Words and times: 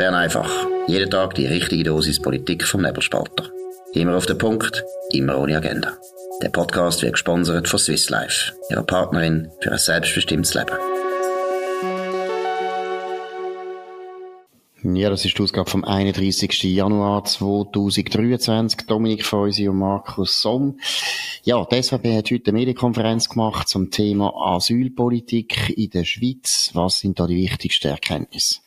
Bern 0.00 0.14
einfach. 0.14 0.50
Jeden 0.86 1.10
Tag 1.10 1.34
die 1.34 1.44
richtige 1.44 1.84
Dosis 1.84 2.22
Politik 2.22 2.64
vom 2.64 2.80
Nebelspalter. 2.80 3.50
Immer 3.92 4.16
auf 4.16 4.24
den 4.24 4.38
Punkt, 4.38 4.82
immer 5.12 5.38
ohne 5.38 5.58
Agenda. 5.58 5.92
Der 6.40 6.48
Podcast 6.48 7.02
wird 7.02 7.12
gesponsert 7.12 7.68
von 7.68 7.78
Swiss 7.78 8.08
Life, 8.08 8.54
ihrer 8.70 8.82
Partnerin 8.82 9.50
für 9.60 9.72
ein 9.72 9.78
selbstbestimmtes 9.78 10.54
Leben. 10.54 10.72
Ja, 14.96 15.10
das 15.10 15.26
ist 15.26 15.36
die 15.36 15.42
Ausgabe 15.42 15.68
vom 15.68 15.84
31. 15.84 16.62
Januar 16.62 17.26
2023. 17.26 18.86
Dominik 18.86 19.26
Feusi 19.26 19.68
und 19.68 19.76
Markus 19.76 20.40
Somm. 20.40 20.80
Ja, 21.42 21.62
die 21.70 21.82
SVP 21.82 22.16
hat 22.16 22.30
heute 22.30 22.52
eine 22.52 22.58
Medienkonferenz 22.58 23.28
gemacht 23.28 23.68
zum 23.68 23.90
Thema 23.90 24.32
Asylpolitik 24.34 25.74
in 25.76 25.90
der 25.90 26.04
Schweiz. 26.04 26.70
Was 26.72 27.00
sind 27.00 27.20
da 27.20 27.26
die 27.26 27.36
wichtigsten 27.36 27.88
Erkenntnisse? 27.88 28.60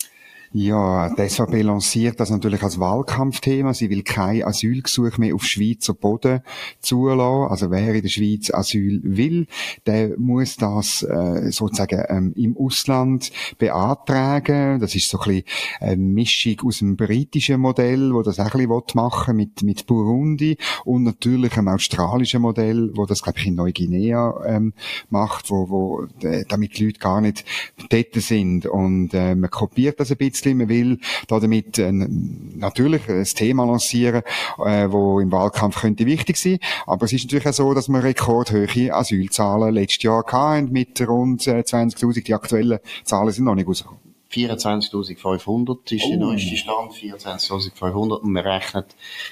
Ja, 0.56 1.10
die 1.10 1.28
SVP 1.28 1.64
lanciert 1.64 2.20
das 2.20 2.30
natürlich 2.30 2.62
als 2.62 2.80
Wahlkampfthema. 2.80 3.74
Sie 3.74 3.90
will 3.90 4.04
kein 4.04 4.44
Asylgesuch 4.44 5.18
mehr 5.18 5.34
auf 5.34 5.46
Schweizer 5.46 5.96
Boden 5.96 6.42
zulassen. 6.80 7.50
Also 7.50 7.72
wer 7.72 7.96
in 7.96 8.04
der 8.04 8.10
Schweiz 8.10 8.54
Asyl 8.54 9.00
will, 9.04 9.48
der 9.88 10.16
muss 10.20 10.58
das 10.58 11.02
äh, 11.02 11.50
sozusagen 11.52 12.04
ähm, 12.08 12.34
im 12.36 12.56
Ausland 12.56 13.32
beantragen. 13.58 14.80
Das 14.80 14.94
ist 14.94 15.10
so 15.10 15.20
ein 15.22 15.28
bisschen 15.28 15.44
eine 15.80 15.98
Mischung 15.98 16.62
aus 16.68 16.78
dem 16.78 16.98
britischen 16.98 17.60
Modell, 17.60 18.14
wo 18.14 18.22
das 18.22 18.40
auch 18.40 18.54
ein 18.54 18.68
bisschen 18.68 18.84
machen 18.94 19.36
mit, 19.36 19.64
mit 19.64 19.88
Burundi 19.88 20.58
und 20.86 21.02
natürlich 21.02 21.58
einem 21.58 21.70
australischen 21.70 22.44
Modell, 22.44 22.92
wo 22.94 23.08
das, 23.08 23.24
glaube 23.24 23.40
ich, 23.40 23.48
in 23.48 23.56
Neuguinea 23.56 24.36
ähm, 24.46 24.74
macht, 25.10 25.50
wo, 25.50 25.70
wo 25.70 26.08
äh, 26.22 26.46
damit 26.48 26.78
die 26.78 26.86
Leute 26.86 27.00
gar 27.00 27.22
nicht 27.22 27.44
dort 27.90 28.14
sind. 28.14 28.68
Und 28.68 29.16
äh, 29.16 29.34
man 29.34 29.50
kopiert 29.50 30.00
das 30.00 30.12
ein 30.12 30.18
bisschen 30.18 30.43
bisschen. 30.44 30.58
Man 30.58 30.70
will 30.70 31.00
da 31.28 31.40
damit 31.40 31.80
äh, 31.80 31.92
natürlich 31.92 33.10
ein 33.10 33.24
Thema 33.24 33.66
lancieren, 33.66 34.24
äh, 34.66 34.88
wo 34.90 35.20
im 35.20 35.32
Wahlkampf 35.32 35.82
könnte 35.82 36.06
wichtig 36.06 36.38
sein. 36.38 36.60
Aber 36.86 37.06
es 37.06 37.14
ist 37.14 37.26
natürlich 37.26 37.48
auch 37.48 37.54
so, 37.54 37.74
dass 37.74 37.90
wir 37.90 38.04
rekordhohe 38.04 38.94
Asylzahlen 38.94 39.74
letztes 39.74 40.04
Jahr 40.04 40.24
hatten 40.26 40.72
mit 40.72 41.02
rund 41.08 41.42
20.000. 41.42 42.18
Äh, 42.18 42.22
Die 42.22 42.34
aktuellen 42.34 42.80
Zahlen 43.04 43.32
sind 43.32 43.46
noch 43.46 43.56
nicht 43.56 43.68
rausgekommen. 43.68 44.03
24.500 44.34 45.94
ist 45.94 46.04
oh. 46.06 46.10
der 46.10 46.18
neueste 46.18 46.56
Stand, 46.58 46.92
24.500 46.94 48.20
und 48.20 48.32
man 48.32 48.46
rechnet 48.46 48.88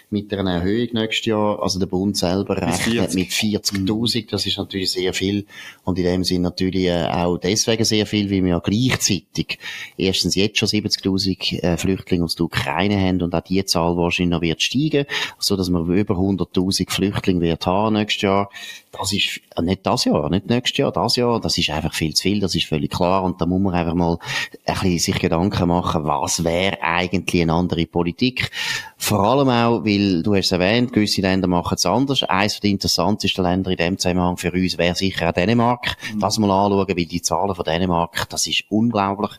mit 0.10 0.32
einer 0.34 0.54
Erhöhung 0.56 0.90
nächstes 0.94 1.26
Jahr, 1.26 1.62
also 1.62 1.80
der 1.80 1.88
Bund 1.88 2.16
selber 2.16 2.58
rechnet 2.58 3.12
40. 3.12 3.16
mit 3.16 3.30
40.000, 3.30 4.30
das 4.30 4.46
ist 4.46 4.58
natürlich 4.58 4.92
sehr 4.92 5.14
viel 5.14 5.46
und 5.84 5.98
in 5.98 6.06
dem 6.06 6.24
Sinne 6.24 6.44
natürlich 6.44 6.86
äh, 6.86 7.08
auch 7.08 7.38
deswegen 7.38 7.84
sehr 7.84 8.06
viel, 8.06 8.30
weil 8.30 8.44
wir 8.44 8.52
ja 8.52 8.60
gleichzeitig 8.60 9.58
erstens 9.98 10.36
jetzt 10.36 10.60
schon 10.60 10.70
70.000 10.70 11.64
äh, 11.64 11.78
Flüchtlinge 11.78 12.26
aus 12.26 12.36
der 12.36 12.46
Ukraine 12.46 13.00
haben 13.00 13.22
und 13.22 13.34
auch 13.34 13.42
die 13.42 13.64
Zahl 13.66 13.98
wahrscheinlich 13.98 14.32
noch 14.32 14.42
wird 14.42 14.62
steigen, 14.62 15.06
so 15.40 15.58
dass 15.58 15.70
wir 15.70 15.80
über 15.80 16.16
100.000 16.16 16.92
Flüchtlinge 16.92 17.42
wird 17.42 17.66
haben 17.66 17.96
nächstes 17.96 18.22
Jahr. 18.22 18.50
Das 18.92 19.14
ist 19.14 19.40
äh, 19.56 19.62
nicht 19.62 19.86
das 19.86 20.06
Jahr, 20.06 20.30
nicht 20.30 20.50
nächstes 20.50 20.78
Jahr, 20.78 20.92
das 20.92 21.16
Jahr, 21.16 21.40
das 21.40 21.58
ist 21.58 21.70
einfach 21.70 21.94
viel 21.94 22.14
zu 22.14 22.24
viel, 22.24 22.40
das 22.42 22.56
ist 22.56 22.66
völlig 22.66 22.92
klar 22.92 23.24
und 23.24 23.40
da 23.40 23.46
muss 23.46 23.62
man 23.62 23.74
einfach 23.74 23.94
mal 23.94 24.18
ein 24.66 24.74
bisschen 24.74 25.00
sich 25.00 25.20
Gedanken 25.20 25.70
machen, 25.70 26.04
was 26.04 26.44
wäre 26.44 26.82
eigentlich 26.82 27.42
eine 27.42 27.54
andere 27.54 27.86
Politik. 27.86 28.52
Vor 28.98 29.24
allem 29.24 29.50
auch, 29.50 29.84
weil, 29.84 30.22
du 30.22 30.36
hast 30.36 30.52
erwähnt, 30.52 30.94
gewisse 30.94 31.22
Länder 31.22 31.48
machen 31.48 31.74
es 31.74 31.88
anders. 31.88 32.22
Eines 32.22 32.60
der 32.60 32.70
interessantesten 32.70 33.44
Länder 33.44 33.72
in 33.72 33.78
dem 33.78 33.98
Zusammenhang 33.98 34.38
für 34.38 34.52
uns 34.52 34.78
wäre 34.78 34.94
sicher 34.94 35.30
auch 35.30 35.34
Dänemark. 35.34 35.98
Mhm. 36.14 36.20
Das 36.20 36.38
mal 36.38 36.52
anschauen, 36.52 36.88
weil 36.88 37.06
die 37.06 37.22
Zahlen 37.22 37.56
von 37.56 37.66
Dänemark, 37.66 38.30
das 38.30 38.46
ist 38.46 38.66
unglaublich. 38.70 39.32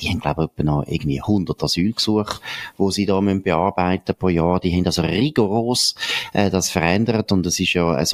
Die 0.00 0.08
haben, 0.08 0.20
glaube 0.20 0.44
ich, 0.44 0.50
etwa 0.50 0.62
noch 0.62 0.84
irgendwie 0.86 1.20
100 1.20 1.62
Asylgesuche, 1.62 2.40
wo 2.78 2.90
sie 2.90 3.04
da 3.04 3.20
müssen 3.20 3.42
bearbeiten 3.42 4.14
pro 4.18 4.30
Jahr. 4.30 4.58
Die 4.58 4.74
haben 4.74 4.86
also 4.86 5.02
rigoros 5.02 5.96
äh, 6.32 6.48
das 6.48 6.70
verändert 6.70 7.30
und 7.30 7.44
es 7.44 7.60
ist 7.60 7.74
ja 7.74 7.92
eine 7.92 8.06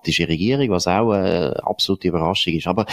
sozialdemokratische 0.00 0.28
Regierung, 0.28 0.70
was 0.70 0.86
auch 0.86 1.12
eine 1.12 1.56
absolute 1.64 2.08
Überraschung 2.08 2.54
ist. 2.54 2.66
Aber 2.66 2.86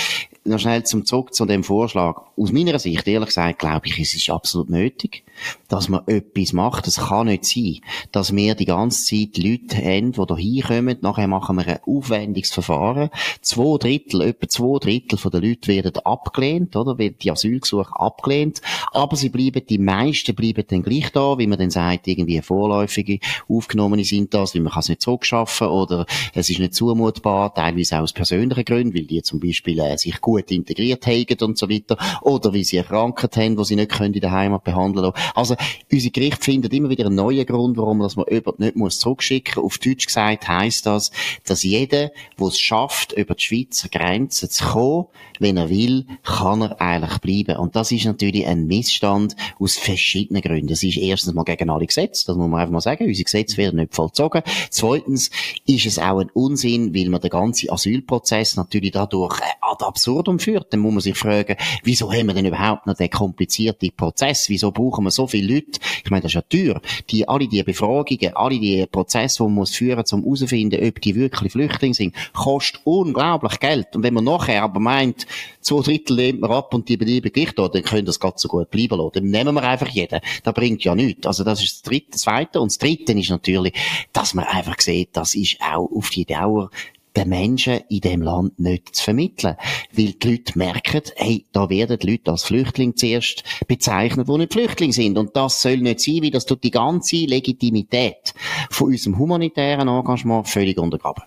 noch 0.45 0.59
schnell 0.59 0.83
zum 0.83 1.05
Zurück 1.05 1.33
zu 1.33 1.45
dem 1.45 1.63
Vorschlag. 1.63 2.21
Aus 2.37 2.51
meiner 2.51 2.77
Sicht, 2.79 3.07
ehrlich 3.07 3.27
gesagt, 3.27 3.59
glaube 3.59 3.87
ich, 3.87 3.99
es 3.99 4.13
ist 4.13 4.29
absolut 4.29 4.69
nötig, 4.69 5.23
dass 5.67 5.89
man 5.89 6.07
etwas 6.07 6.53
macht. 6.53 6.87
Es 6.87 6.97
kann 6.97 7.27
nicht 7.27 7.45
sein, 7.45 7.79
dass 8.11 8.35
wir 8.35 8.55
die 8.55 8.65
ganze 8.65 9.05
Zeit 9.05 9.37
Leute 9.37 9.77
haben, 9.77 10.11
die 10.13 10.41
hier 10.41 10.67
hinkommen, 10.67 10.97
nachher 11.01 11.27
machen 11.27 11.57
wir 11.57 11.67
ein 11.67 11.79
aufwendiges 11.85 12.51
Verfahren. 12.51 13.09
Zwei 13.41 13.77
Drittel, 13.77 14.21
etwa 14.21 14.47
zwei 14.47 14.79
Drittel 14.79 15.17
von 15.17 15.31
den 15.31 15.43
Leuten 15.43 15.67
werden 15.67 15.97
abgelehnt, 16.05 16.75
oder? 16.75 16.97
Werden 16.97 17.17
die 17.21 17.31
Asylgesuche 17.31 17.99
abgelehnt. 17.99 18.61
Aber 18.91 19.15
sie 19.15 19.29
bleiben, 19.29 19.65
die 19.67 19.79
meisten 19.79 20.35
bleiben 20.35 20.63
dann 20.67 20.83
gleich 20.83 21.11
da, 21.11 21.37
wie 21.37 21.47
man 21.47 21.59
dann 21.59 21.69
sagt, 21.69 22.07
irgendwie 22.07 22.41
vorläufige 22.41 23.19
Aufgenommene 23.49 24.03
sind 24.03 24.33
das, 24.33 24.53
weil 24.53 24.61
man 24.61 24.73
kann 24.73 24.81
es 24.81 24.89
nicht 24.89 25.01
zurückschaffen 25.01 25.67
oder 25.67 26.05
es 26.33 26.49
ist 26.49 26.59
nicht 26.59 26.73
zumutbar, 26.97 27.53
teilweise 27.53 27.97
auch 27.97 28.01
aus 28.01 28.13
persönlichen 28.13 28.65
Gründen, 28.65 28.95
weil 28.95 29.05
die 29.05 29.21
zum 29.21 29.39
Beispiel 29.39 29.79
äh, 29.79 29.97
sich 29.97 30.19
gut 30.19 30.51
integriert 30.51 31.05
haben 31.05 31.25
und 31.41 31.57
so 31.57 31.69
weiter, 31.69 31.97
oder 32.21 32.53
weil 32.53 32.63
sie 32.63 32.81
Krankheit 32.81 33.37
haben, 33.37 33.55
die 33.55 33.63
sie 33.63 33.75
nicht 33.75 33.91
können 33.91 34.13
in 34.13 34.21
der 34.21 34.31
Heimat 34.31 34.63
behandeln 34.63 35.11
können. 35.13 35.25
Also, 35.35 35.55
unsere 35.91 36.11
Gerichte 36.11 36.43
finden 36.43 36.71
immer 36.71 36.89
wieder 36.89 37.05
einen 37.05 37.15
neuen 37.15 37.45
Grund, 37.45 37.77
warum 37.77 37.99
man 37.99 38.09
jemand 38.29 38.59
nicht 38.59 38.75
muss 38.75 38.99
zurückschicken 38.99 39.61
muss. 39.61 39.65
Auf 39.65 39.77
Deutsch 39.77 40.07
gesagt 40.07 40.47
heisst 40.47 40.85
das, 40.85 41.11
dass 41.45 41.63
jeder, 41.63 42.11
der 42.39 42.47
es 42.47 42.59
schafft, 42.59 43.13
über 43.13 43.35
die 43.35 43.43
Schweizer 43.43 43.89
Grenzen 43.89 44.49
zu 44.49 44.65
kommen, 44.65 45.05
wenn 45.39 45.57
er 45.57 45.69
will, 45.69 46.05
kann 46.23 46.61
er 46.61 46.81
eigentlich 46.81 47.19
bleiben. 47.19 47.57
Und 47.57 47.75
das 47.75 47.91
ist 47.91 48.05
natürlich 48.05 48.47
ein 48.47 48.65
Missstand 48.65 49.35
aus 49.59 49.75
verschiedenen 49.75 50.41
Gründen. 50.41 50.67
Das 50.67 50.83
ist 50.83 50.97
erstens 50.97 51.33
mal 51.33 51.43
gegen 51.43 51.69
alle 51.69 51.85
Gesetze, 51.85 52.25
das 52.27 52.37
muss 52.37 52.49
man 52.49 52.61
einfach 52.61 52.73
mal 52.73 52.81
sagen. 52.81 53.05
Unsere 53.05 53.23
Gesetze 53.23 53.57
werden 53.57 53.79
nicht 53.79 53.93
vollzogen. 53.93 54.41
Zweitens 54.69 55.29
ist 55.65 55.85
es 55.85 55.99
auch 55.99 56.19
ein 56.19 56.29
Unsinn, 56.33 56.86
weil 56.93 57.09
man 57.09 57.21
den 57.21 57.29
ganzen 57.29 57.69
Asylprozess 57.69 58.55
natürlich 58.55 58.91
dadurch 58.91 59.39
ad 59.61 59.83
absurdum 59.83 60.39
führt. 60.39 60.71
Dann 60.73 60.79
muss 60.79 60.93
man 60.93 61.01
sich 61.01 61.17
fragen, 61.17 61.55
wieso 61.83 62.11
haben 62.11 62.27
wir 62.27 62.33
denn 62.33 62.45
überhaupt 62.45 62.87
noch 62.87 62.95
den 62.95 63.09
komplizierten 63.09 63.91
Prozess? 63.95 64.49
Wieso 64.49 64.71
brauchen 64.71 65.05
wir 65.05 65.11
so 65.11 65.27
viele 65.27 65.55
Leute? 65.55 65.79
Ich 66.03 66.09
meine, 66.09 66.23
das 66.23 66.31
ist 66.31 66.35
ja 66.35 66.41
teuer. 66.41 66.81
Die, 67.09 67.27
alle 67.27 67.47
die 67.47 67.63
Befragungen, 67.63 68.35
alle 68.35 68.59
die 68.59 68.85
Prozesse, 68.85 69.37
die 69.37 69.43
man 69.43 69.53
muss 69.53 69.75
führen, 69.75 70.03
um 70.11 70.23
herauszufinden, 70.23 70.87
ob 70.87 71.01
die 71.01 71.15
wirklich 71.15 71.51
Flüchtlinge 71.51 71.93
sind, 71.93 72.15
kostet 72.33 72.81
unglaublich 72.83 73.59
Geld. 73.59 73.95
Und 73.95 74.03
wenn 74.03 74.13
man 74.13 74.23
nachher 74.23 74.63
aber 74.63 74.79
meint, 74.79 75.25
zwei 75.61 75.81
Drittel 75.81 76.17
lehnt 76.17 76.41
man 76.41 76.51
ab 76.51 76.73
und 76.73 76.87
die 76.89 76.97
bleiben 76.97 77.31
gleich 77.31 77.53
da, 77.53 77.67
dann 77.67 77.83
können 77.83 78.05
das 78.05 78.19
ganz 78.19 78.41
so 78.41 78.47
gut 78.47 78.69
bleiben 78.69 78.97
lassen. 78.97 79.11
Dann 79.13 79.25
nehmen 79.25 79.55
wir 79.55 79.63
einfach 79.63 79.89
jeden. 79.89 80.19
Das 80.43 80.53
bringt 80.53 80.83
ja 80.83 80.95
nichts. 80.95 81.25
Also 81.25 81.43
das 81.43 81.61
ist 81.61 81.73
das 81.73 81.81
dritte, 81.83 82.17
zweite. 82.17 82.61
Und 82.61 82.71
das 82.71 82.77
dritte 82.77 83.13
ist 83.13 83.29
natürlich, 83.29 83.73
dass 84.13 84.33
man 84.33 84.45
einfach 84.45 84.79
sieht, 84.79 85.09
das 85.13 85.35
ist 85.35 85.57
auch 85.61 85.89
auf 85.93 86.09
die 86.09 86.25
Dauer 86.25 86.69
den 87.17 87.29
Menschen 87.29 87.81
in 87.89 88.01
dem 88.01 88.21
Land 88.21 88.59
nicht 88.59 88.95
zu 88.95 89.03
vermitteln. 89.03 89.57
Weil 89.93 90.13
die 90.13 90.29
Leute 90.29 90.57
merken, 90.57 91.01
hey, 91.15 91.45
da 91.51 91.69
werden 91.69 91.97
die 91.99 92.11
Leute 92.11 92.31
als 92.31 92.43
Flüchtling 92.43 92.95
zuerst 92.95 93.43
bezeichnet, 93.67 94.27
die 94.27 94.37
nicht 94.37 94.53
Flüchtling 94.53 94.91
sind. 94.91 95.17
Und 95.17 95.35
das 95.35 95.61
soll 95.61 95.77
nicht 95.77 95.99
sein, 95.99 96.21
weil 96.21 96.31
das 96.31 96.45
tut 96.45 96.63
die 96.63 96.71
ganze 96.71 97.17
Legitimität 97.17 98.33
von 98.69 98.87
unserem 98.87 99.17
humanitären 99.17 99.87
Engagement 99.87 100.47
völlig 100.47 100.77
untergraben. 100.77 101.23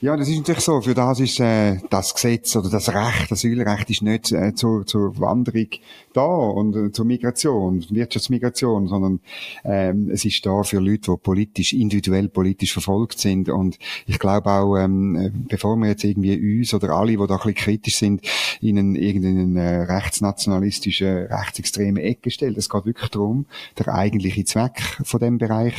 Ja, 0.00 0.16
das 0.16 0.28
ist 0.28 0.38
natürlich 0.38 0.60
so. 0.60 0.80
Für 0.80 0.94
das 0.94 1.18
ist 1.18 1.40
äh, 1.40 1.78
das 1.90 2.14
Gesetz 2.14 2.54
oder 2.54 2.70
das 2.70 2.88
Recht, 2.88 3.30
das 3.30 3.40
Asylrecht 3.40 3.90
ist 3.90 4.02
nicht 4.02 4.30
äh, 4.30 4.54
zur, 4.54 4.86
zur 4.86 5.18
Wanderung 5.18 5.66
da 6.12 6.24
und 6.24 6.76
äh, 6.76 6.92
zur 6.92 7.04
Migration, 7.04 7.84
Wirtschaftsmigration, 7.90 8.86
sondern 8.86 9.20
ähm, 9.64 10.08
es 10.10 10.24
ist 10.24 10.44
da 10.46 10.62
für 10.62 10.78
Leute, 10.78 11.10
die 11.12 11.16
politisch, 11.16 11.72
individuell 11.72 12.28
politisch 12.28 12.72
verfolgt 12.72 13.18
sind. 13.18 13.48
Und 13.48 13.78
ich 14.06 14.18
glaube 14.18 14.50
auch, 14.50 14.76
ähm, 14.76 15.46
bevor 15.48 15.76
wir 15.76 15.88
jetzt 15.88 16.04
irgendwie 16.04 16.60
uns 16.60 16.72
oder 16.74 16.90
alle, 16.90 17.12
die 17.12 17.16
da 17.16 17.24
ein 17.24 17.28
bisschen 17.28 17.54
kritisch 17.54 17.96
sind, 17.96 18.22
in 18.60 18.78
einen, 18.78 18.94
irgendeinen 18.94 19.56
äh, 19.56 19.82
rechtsnationalistischen, 19.82 21.26
rechtsextremen 21.26 22.02
Ecke 22.02 22.30
stellen, 22.30 22.54
es 22.56 22.68
geht 22.68 22.86
wirklich 22.86 23.10
darum, 23.10 23.46
der 23.78 23.94
eigentliche 23.94 24.44
Zweck 24.44 24.80
von 25.02 25.20
dem 25.20 25.38
Bereich, 25.38 25.74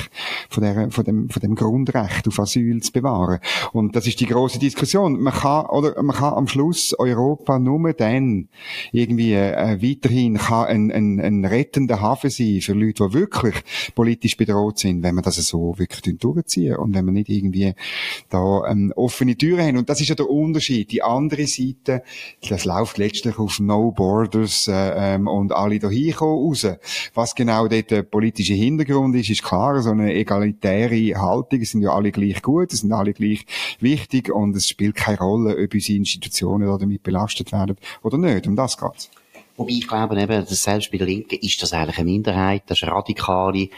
von, 0.50 0.64
der, 0.64 0.92
von, 0.92 1.04
dem, 1.06 1.30
von 1.30 1.42
dem 1.42 1.56
Grundrecht 1.56 2.28
auf 2.28 2.40
Asyl 2.40 2.82
zu 2.82 2.92
bewahren. 2.92 3.40
Und 3.72 3.79
das 3.88 4.08
ist 4.08 4.20
die 4.20 4.26
große 4.26 4.60
Diskussion. 4.60 5.20
Man 5.20 5.34
kann, 5.34 5.66
oder 5.68 6.02
man 6.02 6.16
kann 6.16 6.34
am 6.34 6.48
Schluss 6.48 6.94
Europa 6.98 7.60
nur 7.60 7.94
dann 7.94 8.50
irgendwie 8.92 9.34
äh, 9.34 9.82
weiterhin 9.82 10.38
kann 10.38 10.68
ein, 10.68 10.92
ein, 10.92 11.20
ein 11.20 11.46
rettender 11.46 12.02
Hafen 12.02 12.30
sein 12.30 12.62
für 12.62 12.74
Leute, 12.74 13.08
die 13.08 13.14
wirklich 13.14 13.56
politisch 13.96 14.38
bedroht 14.38 14.80
sind, 14.80 15.04
wenn 15.04 15.16
man 15.16 15.24
das 15.24 15.36
so 15.36 15.78
wirklich 15.78 16.18
durchziehen 16.20 16.78
und 16.78 16.94
wenn 16.94 17.06
man 17.06 17.14
nicht 17.16 17.30
irgendwie 17.30 17.74
da 18.30 18.64
ähm, 18.68 18.94
offene 18.96 19.36
Türen 19.36 19.66
haben. 19.66 19.78
Und 19.78 19.90
das 19.90 20.02
ist 20.02 20.10
ja 20.10 20.16
der 20.16 20.30
Unterschied. 20.30 20.92
Die 20.92 21.04
andere 21.04 21.48
Seite, 21.48 22.04
das 22.48 22.66
läuft 22.66 22.98
letztlich 22.98 23.38
auf 23.40 23.60
No 23.60 23.92
Borders 23.92 24.68
äh, 24.68 25.16
ähm, 25.16 25.28
und 25.28 25.52
alle 25.52 25.80
da 25.80 25.90
hinkommen 25.90 26.30
raus. 26.30 26.68
Was 27.14 27.36
genau 27.36 27.68
dort 27.68 27.92
der 27.92 28.04
politische 28.04 28.54
Hintergrund 28.54 29.16
ist, 29.16 29.30
ist 29.30 29.44
klar, 29.44 29.82
so 29.82 29.92
eine 29.92 30.14
egalitäre 30.14 31.20
Haltung. 31.20 31.62
Es 31.62 31.72
sind 31.72 31.82
ja 31.82 31.92
alle 31.92 32.12
gleich 32.12 32.42
gut, 32.42 32.74
es 32.74 32.80
sind 32.80 32.92
alle 32.92 33.14
gleich 33.14 33.46
wichtig 33.80 34.32
und 34.32 34.56
es 34.56 34.68
spielt 34.68 34.96
keine 34.96 35.20
Rolle, 35.20 35.58
ob 35.64 35.74
unsere 35.74 35.98
Institutionen 35.98 36.80
damit 36.80 37.04
belastet 37.04 37.52
werden 37.52 37.78
oder 38.02 38.18
nicht. 38.18 38.48
Um 38.48 38.56
das 38.56 38.78
geht's. 38.78 39.10
Wobei 39.58 39.72
ich 39.72 39.88
glaube 39.88 40.20
eben, 40.22 40.46
dass 40.46 40.64
selbst 40.64 40.92
bei 40.92 40.98
der 40.98 41.08
Linken 41.08 41.38
ist 41.40 41.62
das 41.62 41.74
eigentlich 41.74 41.98
eine 41.98 42.10
Minderheit, 42.10 42.64
das 42.68 42.78
ist 42.78 42.84
eine 42.84 42.94
radikale, 42.94 43.70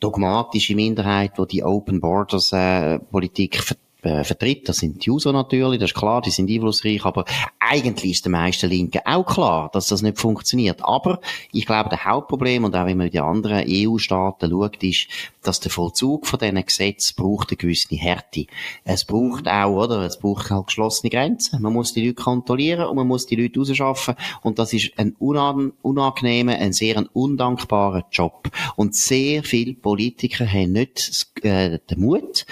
dogmatische 0.00 0.74
Minderheit, 0.74 1.38
die 1.38 1.46
die 1.46 1.62
Open 1.62 2.00
Borders 2.00 2.52
äh, 2.52 2.98
Politik 2.98 3.62
äh, 4.02 4.24
vertritt. 4.24 4.68
Das 4.68 4.78
sind 4.78 5.04
die 5.04 5.10
User 5.10 5.32
natürlich, 5.32 5.80
das 5.80 5.90
ist 5.90 5.96
klar, 5.96 6.20
die 6.20 6.30
sind 6.30 6.50
einflussreich, 6.50 7.04
aber 7.04 7.24
eigentlich 7.60 8.12
ist 8.12 8.24
den 8.24 8.32
meisten 8.32 8.68
Linken 8.68 9.00
auch 9.04 9.24
klar, 9.24 9.70
dass 9.72 9.88
das 9.88 10.02
nicht 10.02 10.18
funktioniert. 10.18 10.80
Aber 10.84 11.20
ich 11.52 11.66
glaube, 11.66 11.88
der 11.88 12.04
Hauptproblem, 12.04 12.64
und 12.64 12.76
auch 12.76 12.86
wenn 12.86 12.96
man 12.96 13.06
in 13.06 13.12
die 13.12 13.20
anderen 13.20 13.64
EU-Staaten 13.66 14.50
schaut, 14.50 14.82
ist, 14.82 15.06
dass 15.42 15.60
der 15.60 15.70
Vollzug 15.70 16.26
von 16.26 16.38
diesen 16.38 16.64
Gesetzen 16.64 17.14
braucht 17.16 17.50
eine 17.50 17.56
gewisse 17.56 17.94
Härte. 17.96 18.46
Es 18.84 19.04
braucht 19.04 19.48
auch, 19.48 19.84
oder? 19.84 20.00
Es 20.00 20.18
braucht 20.18 20.50
halt 20.50 20.66
geschlossene 20.66 21.10
Grenzen. 21.10 21.62
Man 21.62 21.72
muss 21.72 21.92
die 21.92 22.06
Leute 22.06 22.22
kontrollieren 22.22 22.88
und 22.88 22.96
man 22.96 23.06
muss 23.06 23.26
die 23.26 23.36
Leute 23.36 23.60
rausschaffen. 23.60 24.14
Und 24.42 24.58
das 24.58 24.72
ist 24.72 24.92
ein 24.96 25.14
unangenehmer, 25.18 26.56
ein 26.56 26.72
sehr 26.72 27.04
undankbarer 27.12 28.06
Job. 28.10 28.48
Und 28.76 28.94
sehr 28.94 29.42
viele 29.42 29.74
Politiker 29.74 30.46
haben 30.46 30.72
nicht 30.72 31.26
äh, 31.42 31.78
den 31.90 32.00
Mut 32.00 32.46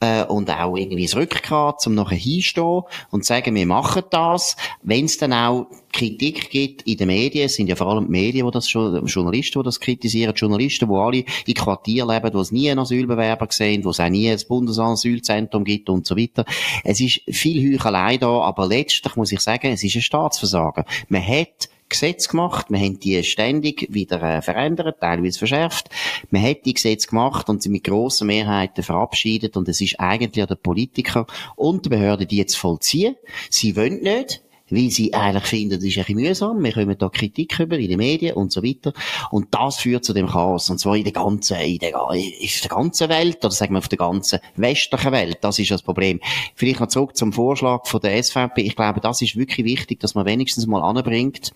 äh, 0.00 0.24
und 0.24 0.50
auch 0.50 0.76
irgendwie 0.76 1.04
das 1.04 1.16
Rückgrat, 1.16 1.86
um 1.86 1.94
nachher 1.94 2.16
hinstehen 2.16 2.82
und 3.10 3.24
sagen, 3.24 3.54
wir 3.54 3.66
machen 3.66 4.02
das. 4.10 4.56
Wenn 4.82 5.06
es 5.06 5.18
dann 5.18 5.32
auch 5.32 5.66
Kritik 5.92 6.50
gibt 6.50 6.82
in 6.82 6.98
den 6.98 7.08
Medien, 7.08 7.48
sind 7.48 7.68
ja 7.68 7.76
vor 7.76 7.86
allem 7.88 8.04
die 8.04 8.10
Medien, 8.10 8.46
die 8.46 8.52
das 8.52 8.68
schon, 8.68 9.06
Journalisten, 9.06 9.60
die 9.60 9.64
das 9.64 9.80
kritisieren, 9.80 10.34
Journalisten, 10.34 10.88
die 10.88 10.94
alle 10.94 11.24
in 11.46 11.54
Quartier 11.54 12.06
leben, 12.06 12.34
wo 12.34 12.40
es 12.40 12.52
nie 12.52 12.70
einen 12.70 12.80
Asylbewerber 12.80 13.46
sehen, 13.50 13.84
wo 13.84 13.90
es 13.90 14.00
auch 14.00 14.08
nie 14.08 14.30
ein 14.30 14.40
Bundesasylzentrum 14.46 15.64
gibt 15.64 15.88
und 15.88 16.06
so 16.06 16.16
weiter. 16.16 16.44
Es 16.84 17.00
ist 17.00 17.22
viel 17.28 17.74
Heuchelei 17.74 18.18
da, 18.18 18.40
aber 18.40 18.66
letztlich 18.66 19.16
muss 19.16 19.32
ich 19.32 19.40
sagen, 19.40 19.72
es 19.72 19.82
ist 19.82 19.96
ein 19.96 20.02
Staatsversagen. 20.02 20.84
Man 21.08 21.26
hat 21.26 21.68
Gesetze 21.88 22.28
gemacht, 22.28 22.66
wir 22.68 22.78
haben 22.78 22.98
die 22.98 23.22
ständig 23.22 23.86
wieder 23.90 24.22
äh, 24.22 24.42
verändert, 24.42 25.00
teilweise 25.00 25.38
verschärft. 25.38 25.88
Man 26.30 26.42
hat 26.42 26.64
die 26.64 26.74
Gesetze 26.74 27.08
gemacht 27.08 27.48
und 27.48 27.62
sie 27.62 27.68
mit 27.68 27.84
grossen 27.84 28.26
Mehrheiten 28.26 28.82
verabschiedet 28.82 29.56
und 29.56 29.68
es 29.68 29.80
ist 29.80 30.00
eigentlich 30.00 30.42
an 30.42 30.48
den 30.48 30.58
Politiker 30.58 31.26
und 31.54 31.84
den 31.84 31.90
Behörden, 31.90 32.26
die 32.28 32.38
jetzt 32.38 32.56
vollziehen. 32.56 33.16
Sie 33.50 33.76
wollen 33.76 34.02
nicht, 34.02 34.42
weil 34.70 34.90
sie 34.90 35.14
eigentlich 35.14 35.44
finden, 35.44 35.76
das 35.76 35.84
ist 35.84 35.98
ein 35.98 36.14
mühsam, 36.14 36.62
wir 36.62 36.72
kommen 36.72 36.98
da 36.98 37.08
Kritik 37.08 37.58
über 37.60 37.78
in 37.78 37.88
den 37.88 37.98
Medien 37.98 38.34
und 38.34 38.52
so 38.52 38.62
weiter. 38.62 38.92
Und 39.30 39.54
das 39.54 39.76
führt 39.76 40.04
zu 40.04 40.12
dem 40.12 40.26
Chaos. 40.26 40.70
Und 40.70 40.78
zwar 40.78 40.96
in 40.96 41.04
der 41.04 41.12
ganzen, 41.12 41.58
in 41.58 41.78
der, 41.78 41.94
in 42.12 42.50
der 42.62 42.68
ganzen 42.68 43.08
Welt, 43.08 43.44
oder 43.44 43.52
sagen 43.52 43.74
wir 43.74 43.78
auf 43.78 43.88
der 43.88 43.98
ganzen 43.98 44.40
westlichen 44.56 45.12
Welt. 45.12 45.38
Das 45.42 45.58
ist 45.58 45.70
das 45.70 45.82
Problem. 45.82 46.20
Vielleicht 46.54 46.80
noch 46.80 46.88
zurück 46.88 47.16
zum 47.16 47.32
Vorschlag 47.32 47.86
von 47.86 48.00
der 48.00 48.22
SVP. 48.22 48.62
Ich 48.62 48.76
glaube, 48.76 49.00
das 49.00 49.22
ist 49.22 49.36
wirklich 49.36 49.64
wichtig, 49.64 50.00
dass 50.00 50.14
man 50.14 50.26
wenigstens 50.26 50.66
mal 50.66 50.82
anbringt, 50.82 51.52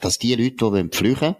dass 0.00 0.18
die 0.18 0.34
Leute, 0.34 0.70
die 0.70 0.96
flüchten 0.96 1.36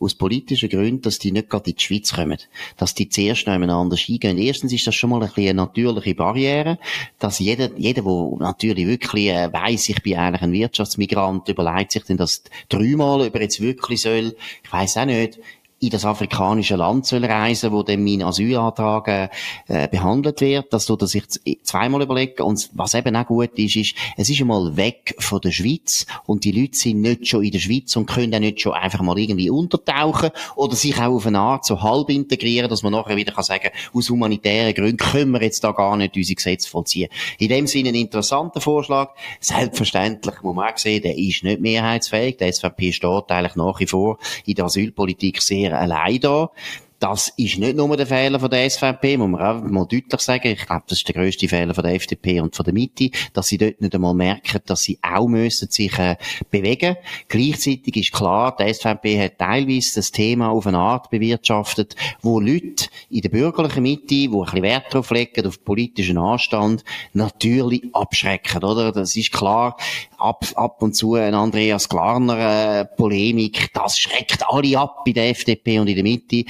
aus 0.00 0.14
politischen 0.14 0.68
Gründen, 0.68 1.02
dass 1.02 1.18
die 1.18 1.32
nicht 1.32 1.50
gerade 1.50 1.70
in 1.70 1.76
die 1.76 1.82
Schweiz 1.82 2.12
kommen. 2.12 2.38
Dass 2.76 2.94
die 2.94 3.08
zuerst 3.08 3.48
anders 3.48 4.06
eingehen. 4.08 4.38
Erstens 4.38 4.72
ist 4.72 4.86
das 4.86 4.94
schon 4.94 5.10
mal 5.10 5.22
ein 5.22 5.30
eine 5.36 5.54
natürliche 5.54 6.14
Barriere, 6.14 6.78
dass 7.18 7.38
jeder, 7.38 7.70
jeder, 7.76 8.02
der 8.02 8.38
natürlich 8.38 8.86
wirklich 8.86 9.28
äh, 9.28 9.52
weiss, 9.52 9.88
ich 9.88 10.02
bin 10.02 10.16
eigentlich 10.16 10.42
ein 10.42 10.52
Wirtschaftsmigrant, 10.52 11.48
überlegt 11.48 11.92
sich 11.92 12.04
denn 12.04 12.16
das 12.16 12.42
dreimal, 12.68 13.26
ob 13.26 13.34
er 13.34 13.42
jetzt 13.42 13.60
wirklich 13.60 14.02
soll, 14.02 14.36
ich 14.62 14.72
weiss 14.72 14.96
auch 14.96 15.06
nicht, 15.06 15.38
in 15.78 15.90
das 15.90 16.06
afrikanische 16.06 16.76
Land 16.76 17.04
soll 17.04 17.24
reisen, 17.24 17.70
wo 17.70 17.82
dann 17.82 18.02
mein 18.02 18.22
Asylantrag 18.22 19.30
äh, 19.68 19.88
behandelt 19.88 20.40
wird, 20.40 20.72
dass 20.72 20.86
du 20.86 20.96
das 20.96 21.10
sich 21.10 21.24
zweimal 21.62 22.00
überlegen. 22.00 22.42
Und 22.42 22.70
was 22.72 22.94
eben 22.94 23.14
auch 23.14 23.26
gut 23.26 23.58
ist, 23.58 23.76
ist, 23.76 23.94
es 24.16 24.30
ist 24.30 24.40
einmal 24.40 24.76
weg 24.76 25.14
von 25.18 25.40
der 25.40 25.50
Schweiz 25.50 26.06
und 26.24 26.44
die 26.44 26.52
Leute 26.52 26.76
sind 26.78 27.02
nicht 27.02 27.28
schon 27.28 27.44
in 27.44 27.50
der 27.50 27.58
Schweiz 27.58 27.94
und 27.94 28.06
können 28.06 28.32
dann 28.32 28.42
nicht 28.42 28.60
schon 28.60 28.72
einfach 28.72 29.02
mal 29.02 29.18
irgendwie 29.18 29.50
untertauchen 29.50 30.30
oder 30.54 30.74
sich 30.74 30.96
auch 30.96 31.14
auf 31.14 31.26
eine 31.26 31.40
Art 31.40 31.66
so 31.66 31.82
halb 31.82 32.08
integrieren, 32.08 32.70
dass 32.70 32.82
man 32.82 32.92
nachher 32.92 33.16
wieder 33.16 33.32
kann 33.32 33.44
sagen, 33.44 33.68
aus 33.92 34.08
humanitären 34.08 34.72
Gründen 34.72 34.96
können 34.96 35.32
wir 35.32 35.42
jetzt 35.42 35.62
da 35.62 35.72
gar 35.72 35.96
nicht 35.98 36.16
unsere 36.16 36.36
Gesetze 36.36 36.70
vollziehen. 36.70 37.10
In 37.38 37.48
dem 37.48 37.66
Sinne 37.66 37.90
ein 37.90 37.96
interessanter 37.96 38.62
Vorschlag. 38.62 39.14
Selbstverständlich 39.40 40.42
muss 40.42 40.54
man 40.56 40.72
auch 40.72 40.78
sehen, 40.78 41.02
der 41.02 41.18
ist 41.18 41.44
nicht 41.44 41.60
mehrheitsfähig. 41.60 42.38
Der 42.38 42.50
SVP 42.50 42.92
steht 42.92 43.30
eigentlich 43.30 43.56
nach 43.56 43.78
wie 43.80 43.86
vor 43.86 44.18
in 44.46 44.54
der 44.54 44.64
Asylpolitik 44.64 45.42
sehr 45.42 45.65
sehr 45.70 45.78
allein 45.78 46.20
da. 46.20 46.50
Das 47.08 47.32
ist 47.36 47.58
nicht 47.58 47.76
nur 47.76 47.96
der 47.96 48.08
Fehler 48.08 48.40
von 48.40 48.50
der 48.50 48.68
SVP, 48.68 49.16
muss 49.16 49.28
man 49.28 49.40
auch 49.40 49.62
mal 49.62 49.86
deutlich 49.86 50.20
sagen. 50.20 50.48
Ich 50.48 50.66
glaube, 50.66 50.86
das 50.88 50.98
ist 50.98 51.06
der 51.06 51.14
grösste 51.14 51.46
Fehler 51.46 51.72
von 51.72 51.84
der 51.84 51.94
FDP 51.94 52.40
und 52.40 52.56
von 52.56 52.64
der 52.64 52.74
Mitte, 52.74 53.10
dass 53.32 53.46
sie 53.46 53.58
dort 53.58 53.80
nicht 53.80 53.94
einmal 53.94 54.12
merken, 54.12 54.60
dass 54.66 54.82
sie 54.82 54.98
auch 55.02 55.28
müssen 55.28 55.70
sich 55.70 55.96
äh, 56.00 56.16
bewegen. 56.50 56.96
Gleichzeitig 57.28 57.96
ist 57.96 58.12
klar, 58.12 58.56
die 58.56 58.74
SVP 58.74 59.22
hat 59.22 59.38
teilweise 59.38 59.94
das 59.94 60.10
Thema 60.10 60.48
auf 60.48 60.66
eine 60.66 60.78
Art 60.78 61.08
bewirtschaftet, 61.08 61.94
wo 62.22 62.40
Leute 62.40 62.86
in 63.08 63.20
der 63.20 63.28
bürgerlichen 63.28 63.84
Mitte, 63.84 64.06
die 64.08 64.26
ein 64.26 64.40
bisschen 64.40 64.62
Wert 64.62 64.86
darauf 64.92 65.08
legen, 65.12 65.46
auf 65.46 65.62
politischen 65.62 66.18
Anstand, 66.18 66.82
natürlich 67.12 67.84
abschrecken, 67.92 68.64
oder? 68.64 68.90
Das 68.90 69.14
ist 69.14 69.30
klar 69.30 69.76
ab, 70.18 70.44
ab 70.56 70.82
und 70.82 70.96
zu 70.96 71.14
ein 71.14 71.34
Andreas 71.34 71.88
Glarner 71.88 72.80
äh, 72.80 72.84
Polemik, 72.84 73.72
das 73.74 73.96
schreckt 73.96 74.42
alle 74.48 74.76
ab 74.76 75.02
in 75.06 75.14
der 75.14 75.28
FDP 75.30 75.78
und 75.78 75.86
in 75.86 75.94
der 75.94 76.02
Mitte. 76.02 76.44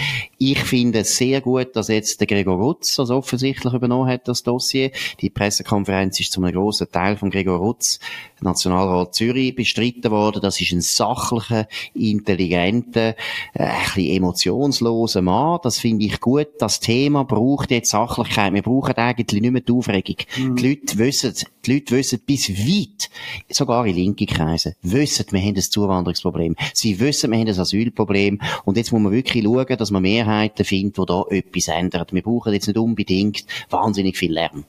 Ich 0.48 0.60
finde 0.60 1.00
es 1.00 1.16
sehr 1.16 1.40
gut, 1.40 1.74
dass 1.74 1.88
jetzt 1.88 2.20
der 2.20 2.28
Gregor 2.28 2.56
Rutz 2.56 2.94
das 2.94 3.10
offensichtlich 3.10 3.74
übernommen 3.74 4.08
hat, 4.08 4.28
das 4.28 4.44
Dossier. 4.44 4.92
Die 5.20 5.28
Pressekonferenz 5.28 6.20
ist 6.20 6.30
zu 6.30 6.40
einem 6.40 6.54
grossen 6.54 6.88
Teil 6.88 7.16
von 7.16 7.30
Gregor 7.30 7.58
Rutz, 7.58 7.98
Nationalrat 8.40 9.14
Zürich, 9.14 9.54
bestritten 9.54 10.10
worden. 10.10 10.42
Das 10.42 10.60
ist 10.60 10.72
ein 10.72 10.80
sachlicher, 10.80 11.66
intelligenter, 11.94 13.14
äh, 13.54 13.64
ein 13.64 13.84
bisschen 13.94 14.16
emotionsloser 14.16 15.22
Mann. 15.22 15.60
Das 15.62 15.78
finde 15.78 16.04
ich 16.06 16.20
gut. 16.20 16.48
Das 16.58 16.80
Thema 16.80 17.24
braucht 17.24 17.70
jetzt 17.70 17.90
Sachlichkeit. 17.90 18.52
Wir 18.52 18.62
brauchen 18.62 18.94
eigentlich 18.94 19.40
nicht 19.40 19.50
mehr 19.50 19.62
die 19.62 19.72
Aufregung. 19.72 20.16
Mhm. 20.36 20.56
Die 20.56 20.68
Leute 20.68 20.98
wissen, 20.98 21.34
die 21.64 21.74
Leute 21.74 21.96
wissen 21.96 22.20
bis 22.24 22.50
weit, 22.50 23.10
sogar 23.50 23.86
in 23.86 23.96
linke 23.96 24.26
Kreise, 24.26 24.76
wissen, 24.82 25.26
wir 25.30 25.40
haben 25.40 25.56
ein 25.56 25.62
Zuwanderungsproblem. 25.62 26.56
Sie 26.74 27.00
wissen, 27.00 27.30
wir 27.30 27.38
haben 27.38 27.48
ein 27.48 27.58
Asylproblem. 27.58 28.40
Und 28.64 28.76
jetzt 28.76 28.92
muss 28.92 29.00
man 29.00 29.12
wirklich 29.12 29.44
schauen, 29.44 29.76
dass 29.76 29.90
man 29.90 30.02
Mehrheiten 30.02 30.64
findet, 30.64 30.98
die 30.98 31.06
da 31.06 31.24
etwas 31.30 31.68
ändern. 31.68 32.06
Wir 32.10 32.22
brauchen 32.22 32.52
jetzt 32.52 32.66
nicht 32.66 32.78
unbedingt 32.78 33.44
wahnsinnig 33.70 34.16
viel 34.16 34.32
Lärm. 34.32 34.64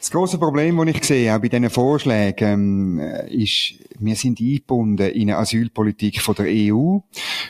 Das 0.00 0.10
große 0.10 0.38
Problem, 0.38 0.78
das 0.78 0.96
ich 0.96 1.04
sehe, 1.04 1.36
auch 1.36 1.40
bei 1.40 1.48
diesen 1.48 1.68
Vorschlägen, 1.68 2.98
ähm, 2.98 3.00
ist, 3.28 3.74
wir 3.98 4.16
sind 4.16 4.40
eingebunden 4.40 5.10
in 5.10 5.28
eine 5.28 5.36
Asylpolitik 5.36 6.22
von 6.22 6.34
der 6.36 6.46
EU, 6.46 7.00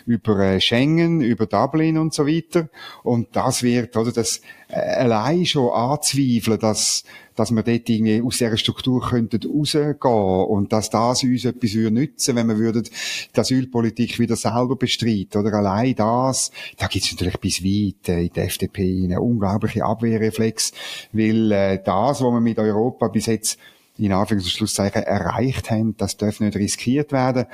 über 0.04 0.38
äh, 0.40 0.60
Schengen, 0.60 1.20
über 1.20 1.46
Dublin 1.46 1.96
und 1.96 2.12
so 2.12 2.26
weiter. 2.26 2.68
Und 3.04 3.36
das 3.36 3.62
wird, 3.62 3.96
oder, 3.96 4.10
das 4.10 4.40
äh, 4.66 4.80
allein 4.80 5.46
schon 5.46 5.70
anzweifeln, 5.70 6.58
dass 6.58 7.04
dass 7.40 7.52
wir 7.52 7.62
dort 7.62 7.88
irgendwie 7.88 8.20
aus 8.20 8.36
dieser 8.36 8.58
Struktur 8.58 9.00
könnten 9.00 9.40
rausgehen 9.42 9.94
und 9.94 10.74
dass 10.74 10.90
das 10.90 11.22
uns 11.22 11.46
etwas 11.46 11.72
würde 11.72 11.94
nützen, 11.94 12.36
wenn 12.36 12.48
wir 12.48 12.58
würden 12.58 12.82
die 13.34 13.40
Asylpolitik 13.40 14.18
wieder 14.18 14.36
selber 14.36 14.76
bestreiten. 14.76 15.40
Oder 15.40 15.54
allein 15.54 15.94
das, 15.94 16.50
da 16.76 16.86
gibt 16.86 17.06
es 17.06 17.12
natürlich 17.12 17.38
bis 17.38 17.64
weit 17.64 18.10
äh, 18.10 18.24
in 18.26 18.32
der 18.34 18.44
FDP 18.44 19.04
eine 19.04 19.22
unglaubliche 19.22 19.86
Abwehrreflex, 19.86 20.72
weil 21.12 21.50
äh, 21.50 21.82
das, 21.82 22.20
was 22.20 22.30
wir 22.30 22.40
mit 22.40 22.58
Europa 22.58 23.08
bis 23.08 23.24
jetzt 23.24 23.58
in 23.96 24.12
Anführungs- 24.12 24.44
und 24.44 24.50
Schlusszeichen 24.50 25.02
erreicht 25.02 25.70
haben, 25.70 25.96
das 25.96 26.18
darf 26.18 26.40
nicht 26.40 26.56
riskiert 26.56 27.12
werden. 27.12 27.46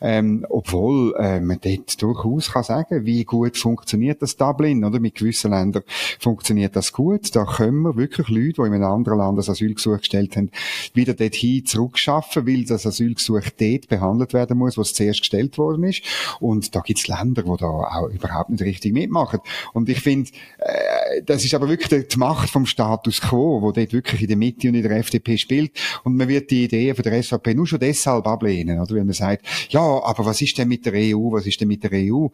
Ähm, 0.00 0.46
obwohl 0.48 1.14
äh, 1.18 1.40
man 1.40 1.58
dort 1.62 2.00
durchaus 2.02 2.52
kann 2.52 2.62
sagen, 2.62 3.04
wie 3.04 3.24
gut 3.24 3.56
funktioniert 3.56 4.22
das 4.22 4.36
Dublin, 4.36 4.84
oder? 4.84 5.00
Mit 5.00 5.14
gewissen 5.14 5.50
Ländern 5.50 5.82
funktioniert 6.18 6.76
das 6.76 6.92
gut. 6.92 7.34
Da 7.34 7.44
können 7.44 7.82
wir 7.82 7.96
wirklich 7.96 8.28
Leute, 8.28 8.62
die 8.62 8.66
in 8.66 8.74
einem 8.74 8.84
anderen 8.84 9.18
Land 9.18 9.38
das 9.38 9.48
Asylgesuch 9.48 9.98
gestellt 9.98 10.36
haben, 10.36 10.50
wieder 10.92 11.14
dorthin 11.14 11.64
zurückschaffen, 11.64 12.46
weil 12.46 12.64
das 12.64 12.86
Asylgesuch 12.86 13.50
dort 13.58 13.88
behandelt 13.88 14.32
werden 14.32 14.58
muss, 14.58 14.78
was 14.78 14.94
zuerst 14.94 15.20
gestellt 15.20 15.58
worden 15.58 15.84
ist. 15.84 16.02
Und 16.40 16.74
da 16.74 16.80
gibt's 16.80 17.08
Länder, 17.08 17.42
die 17.42 17.56
da 17.58 17.66
auch 17.66 18.08
überhaupt 18.08 18.50
nicht 18.50 18.62
richtig 18.62 18.92
mitmachen. 18.92 19.40
Und 19.72 19.88
ich 19.88 20.00
finde, 20.00 20.30
äh, 20.58 21.22
das 21.24 21.44
ist 21.44 21.54
aber 21.54 21.68
wirklich 21.68 22.08
die 22.08 22.18
Macht 22.18 22.50
vom 22.50 22.66
Status 22.66 23.20
quo, 23.20 23.62
wo 23.62 23.72
dort 23.72 23.92
wirklich 23.92 24.22
in 24.22 24.28
der 24.28 24.36
Mitte 24.36 24.68
und 24.68 24.74
in 24.74 24.82
der 24.82 24.92
FDP 24.92 25.38
spielt. 25.38 25.72
Und 26.02 26.16
man 26.16 26.28
wird 26.28 26.50
die 26.50 26.64
Idee 26.64 26.94
von 26.94 27.02
der 27.02 27.22
SVP 27.22 27.54
nur 27.54 27.66
schon 27.66 27.80
deshalb 27.80 28.26
ablehnen, 28.26 28.80
oder? 28.80 28.94
Wenn 28.94 29.06
man 29.06 29.14
sagt, 29.14 29.46
ja, 29.70 29.83
aber 29.84 30.26
was 30.26 30.40
ist 30.42 30.58
denn 30.58 30.68
mit 30.68 30.86
der 30.86 30.94
EU? 30.94 31.32
Was 31.32 31.46
ist 31.46 31.60
denn 31.60 31.68
mit 31.68 31.82
der 31.82 31.90
EU? 31.94 32.28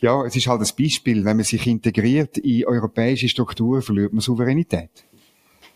Ja, 0.00 0.24
es 0.24 0.36
ist 0.36 0.46
halt 0.46 0.60
das 0.60 0.74
Beispiel, 0.74 1.24
wenn 1.24 1.36
man 1.36 1.44
sich 1.44 1.66
integriert 1.66 2.38
in 2.38 2.66
europäische 2.66 3.28
Strukturen, 3.28 3.82
verliert 3.82 4.12
man 4.12 4.20
Souveränität. 4.20 4.90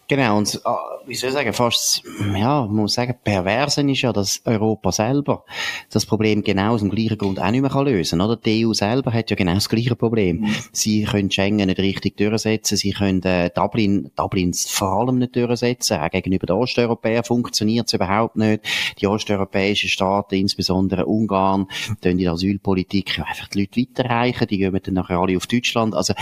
Genau, 0.06 0.36
und 0.36 0.60
ah, 0.64 1.00
wie 1.06 1.14
soll 1.14 1.30
ich 1.30 1.34
sagen, 1.34 1.52
fast, 1.54 2.02
ja, 2.34 2.66
man 2.66 2.74
muss 2.74 2.94
sagen, 2.94 3.14
perversen 3.24 3.88
ist 3.88 4.02
ja, 4.02 4.12
dass 4.12 4.42
Europa 4.44 4.92
selber 4.92 5.44
das 5.90 6.04
Problem 6.04 6.42
genau 6.44 6.74
aus 6.74 6.80
dem 6.80 6.90
gleichen 6.90 7.16
Grund 7.16 7.40
auch 7.40 7.50
nicht 7.50 7.62
mehr 7.62 7.70
kann 7.70 7.86
lösen 7.86 8.18
kann. 8.18 8.36
Die 8.44 8.66
EU 8.66 8.74
selber 8.74 9.12
hat 9.12 9.30
ja 9.30 9.36
genau 9.36 9.54
das 9.54 9.68
gleiche 9.68 9.96
Problem. 9.96 10.40
Mhm. 10.40 10.54
Sie 10.72 11.04
können 11.04 11.30
Schengen 11.30 11.66
nicht 11.68 11.78
richtig 11.78 12.18
durchsetzen, 12.18 12.76
sie 12.76 12.92
können 12.92 13.22
äh, 13.22 13.50
Dublin, 13.50 14.10
Dublin 14.14 14.52
vor 14.52 14.92
allem 14.92 15.18
nicht 15.18 15.36
durchsetzen, 15.36 15.98
auch 15.98 16.10
gegenüber 16.10 16.46
den 16.46 16.56
Osteuropäern 16.56 17.24
funktioniert 17.24 17.86
es 17.86 17.94
überhaupt 17.94 18.36
nicht. 18.36 18.62
Die 19.00 19.06
osteuropäischen 19.06 19.88
Staaten, 19.88 20.34
insbesondere 20.34 21.06
Ungarn, 21.06 21.66
tun 22.02 22.18
die 22.18 22.28
Asylpolitik 22.28 23.20
einfach 23.20 23.48
die 23.48 23.60
Leute 23.60 23.80
weiterreichen, 23.80 24.46
die 24.48 24.58
gehen 24.58 24.78
dann 24.82 24.94
nachher 24.94 25.18
alle 25.18 25.36
auf 25.36 25.46
Deutschland. 25.46 25.94
Also, 25.94 26.14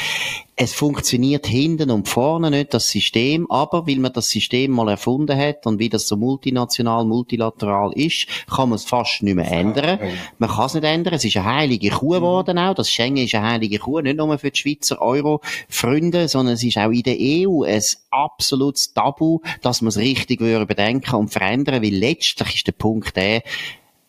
es 0.54 0.75
funktioniert 0.75 1.47
hinten 1.47 1.90
und 1.90 2.09
vorne 2.09 2.50
nicht, 2.50 2.75
das 2.75 2.88
System, 2.88 3.50
aber 3.50 3.87
weil 3.87 3.97
man 3.97 4.12
das 4.12 4.28
System 4.28 4.73
mal 4.73 4.90
erfunden 4.90 5.37
hat 5.37 5.66
und 5.66 5.78
wie 5.78 5.88
das 5.88 6.06
so 6.06 6.16
multinational, 6.16 7.04
multilateral 7.06 7.92
ist, 7.94 8.26
kann 8.50 8.68
man 8.68 8.76
es 8.76 8.85
fast 8.85 9.23
nicht 9.23 9.35
mehr 9.35 9.50
ändern. 9.50 9.99
Man 10.38 10.50
kann 10.50 10.66
es 10.66 10.75
nicht 10.75 10.85
ändern, 10.85 11.14
es 11.14 11.25
ist 11.25 11.37
eine 11.38 11.47
heilige 11.47 11.90
Kuh 11.90 12.11
geworden 12.11 12.59
auch, 12.59 12.75
das 12.75 12.90
Schengen 12.90 13.25
ist 13.25 13.35
eine 13.35 13.49
heilige 13.49 13.78
Kuh, 13.78 14.00
nicht 14.00 14.18
nur 14.18 14.38
für 14.38 14.50
die 14.50 14.59
Schweizer 14.59 15.00
Euro-Freunde, 15.00 16.28
sondern 16.28 16.54
es 16.54 16.62
ist 16.62 16.76
auch 16.76 16.90
in 16.90 17.02
der 17.02 17.16
EU 17.18 17.62
ein 17.62 17.82
absolutes 18.11 18.92
Tabu, 18.92 19.40
dass 19.62 19.80
man 19.80 19.88
es 19.88 19.97
richtig 19.97 20.40
überdenken 20.42 21.14
und 21.14 21.30
verändern, 21.30 21.82
weil 21.82 21.94
letztlich 21.94 22.56
ist 22.56 22.66
der 22.66 22.73
Punkt 22.73 23.16
der, 23.16 23.42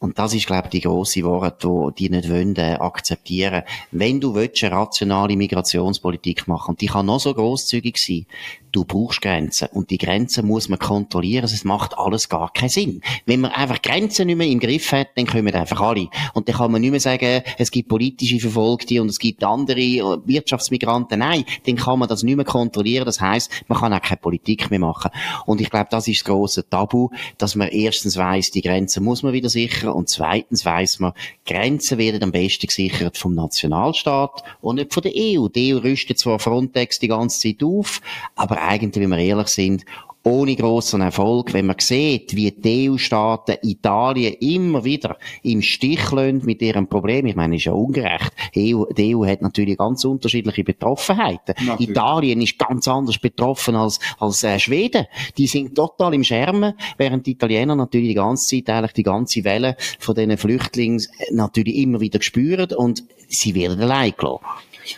und 0.04 0.20
das 0.20 0.34
ist, 0.34 0.48
glaube 0.48 0.66
ich, 0.66 0.72
die 0.72 0.82
grosse 0.82 1.24
Worte, 1.24 1.70
die 1.98 2.04
die 2.04 2.10
nicht 2.10 2.30
wollen, 2.30 2.58
äh, 2.58 2.74
akzeptieren. 2.74 3.64
Wenn 3.92 4.20
du 4.20 4.36
willst, 4.36 4.62
eine 4.62 4.76
rationale 4.76 5.38
Migrationspolitik 5.38 6.46
machen, 6.46 6.72
und 6.72 6.82
die 6.82 6.88
kann 6.88 7.06
noch 7.06 7.22
so 7.22 7.34
grosszügig 7.34 7.98
sein, 7.98 8.26
du 8.74 8.84
brauchst 8.84 9.22
Grenzen. 9.22 9.70
Und 9.72 9.90
die 9.92 9.98
Grenzen 9.98 10.46
muss 10.48 10.68
man 10.68 10.80
kontrollieren. 10.80 11.46
Es 11.46 11.64
macht 11.64 11.98
alles 11.98 12.28
gar 12.28 12.52
keinen 12.52 12.70
Sinn. 12.70 13.02
Wenn 13.26 13.40
man 13.40 13.52
einfach 13.52 13.82
Grenzen 13.82 14.28
nicht 14.28 14.36
mehr 14.36 14.48
im 14.48 14.60
Griff 14.60 14.92
hat, 14.92 15.10
dann 15.16 15.28
kommen 15.28 15.54
einfach 15.54 15.80
alle. 15.80 16.10
Und 16.34 16.50
dann 16.50 16.56
kann 16.58 16.72
man 16.72 16.82
nicht 16.82 16.92
mehr 16.92 17.00
sagen, 17.00 17.44
es 17.58 17.72
gibt 17.72 17.88
politische 17.88 18.40
Verfolgte 18.40 19.02
und 19.02 19.10
es 19.10 19.20
gibt 19.20 19.44
andere 19.44 19.80
äh, 19.80 20.18
Wirtschaftsmigranten. 20.26 21.20
Nein, 21.20 21.46
dann 21.66 21.76
kann 21.76 22.00
man 22.00 22.10
das 22.10 22.24
nicht 22.24 22.36
mehr 22.36 22.46
kontrollieren. 22.46 23.06
Das 23.06 23.22
heißt, 23.22 23.52
man 23.68 23.80
kann 23.80 23.94
auch 23.94 24.02
keine 24.02 24.18
Politik 24.18 24.72
mehr 24.72 24.80
machen. 24.80 25.12
Und 25.46 25.62
ich 25.62 25.70
glaube, 25.70 25.88
das 25.92 26.08
ist 26.08 26.22
das 26.22 26.26
große 26.26 26.70
Tabu, 26.70 27.10
dass 27.38 27.56
man 27.56 27.68
erstens 27.68 28.18
weiß, 28.18 28.52
die 28.52 28.62
Grenzen 28.62 29.04
muss 29.04 29.22
man 29.24 29.34
wieder 29.34 29.50
sichern 29.50 29.92
und 29.92 30.10
zweitens 30.10 30.66
weiß 30.66 31.00
man, 31.00 31.14
Grenzen 31.46 31.98
werden 32.00 32.24
am 32.24 32.32
besten 32.32 32.68
gesichert 32.68 33.18
vom 33.18 33.36
Nationalstaat 33.36 34.44
und 34.62 34.76
nicht 34.76 34.94
von 34.94 35.04
der 35.04 35.14
EU. 35.16 35.48
Die 35.48 35.74
EU 35.74 35.78
rüstet 35.78 36.18
zwar 36.18 36.40
Frontex 36.40 37.00
die 37.00 37.08
ganze 37.08 37.40
Zeit 37.40 37.64
auf, 37.64 38.02
aber 38.36 38.63
eigentlich, 38.64 39.04
wenn 39.04 39.10
wir 39.12 39.18
ehrlich 39.18 39.48
sind, 39.48 39.86
ohne 40.24 40.56
grossen 40.56 41.02
Erfolg, 41.02 41.54
wenn 41.54 41.66
man 41.66 41.76
sieht, 41.80 42.36
wie 42.36 42.50
die 42.52 42.90
EU-Staaten 42.90 43.58
Italien 43.62 44.34
immer 44.40 44.84
wieder 44.84 45.18
im 45.44 45.62
Stich 45.62 46.12
lassen 46.12 46.42
mit 46.46 46.62
ihrem 46.62 46.88
Problem. 46.88 47.26
Ich 47.26 47.36
meine, 47.36 47.58
ist 47.58 47.66
ja 47.66 47.74
ungerecht. 47.74 48.32
Die 48.56 48.74
EU, 48.74 48.86
die 48.86 49.16
EU 49.16 49.26
hat 49.26 49.42
natürlich 49.42 49.78
ganz 49.78 50.06
unterschiedliche 50.06 50.64
Betroffenheiten. 50.64 51.56
Natürlich. 51.66 51.90
Italien 51.90 52.42
ist 52.42 52.58
ganz 52.58 52.88
anders 52.88 53.18
betroffen 53.18 53.76
als, 53.76 54.00
als 54.18 54.44
äh, 54.44 54.58
Schweden. 54.60 55.08
Die 55.38 55.48
sind 55.48 55.76
total 55.76 56.14
im 56.14 56.24
Schermen, 56.24 56.74
während 56.98 57.26
die 57.26 57.32
Italiener 57.32 57.76
natürlich 57.76 58.10
die 58.10 58.16
ganze 58.16 58.48
Zeit 58.48 58.70
eigentlich 58.70 58.94
die 58.94 59.04
ganze 59.04 59.44
Welle 59.44 59.76
von 60.00 60.16
diesen 60.16 60.38
Flüchtlingen 60.38 61.06
natürlich 61.32 61.76
immer 61.76 62.00
wieder 62.00 62.22
spüren 62.22 62.72
und 62.74 63.04
sie 63.28 63.56
werden 63.56 63.82
allein 63.82 64.14
gelassen. 64.18 64.46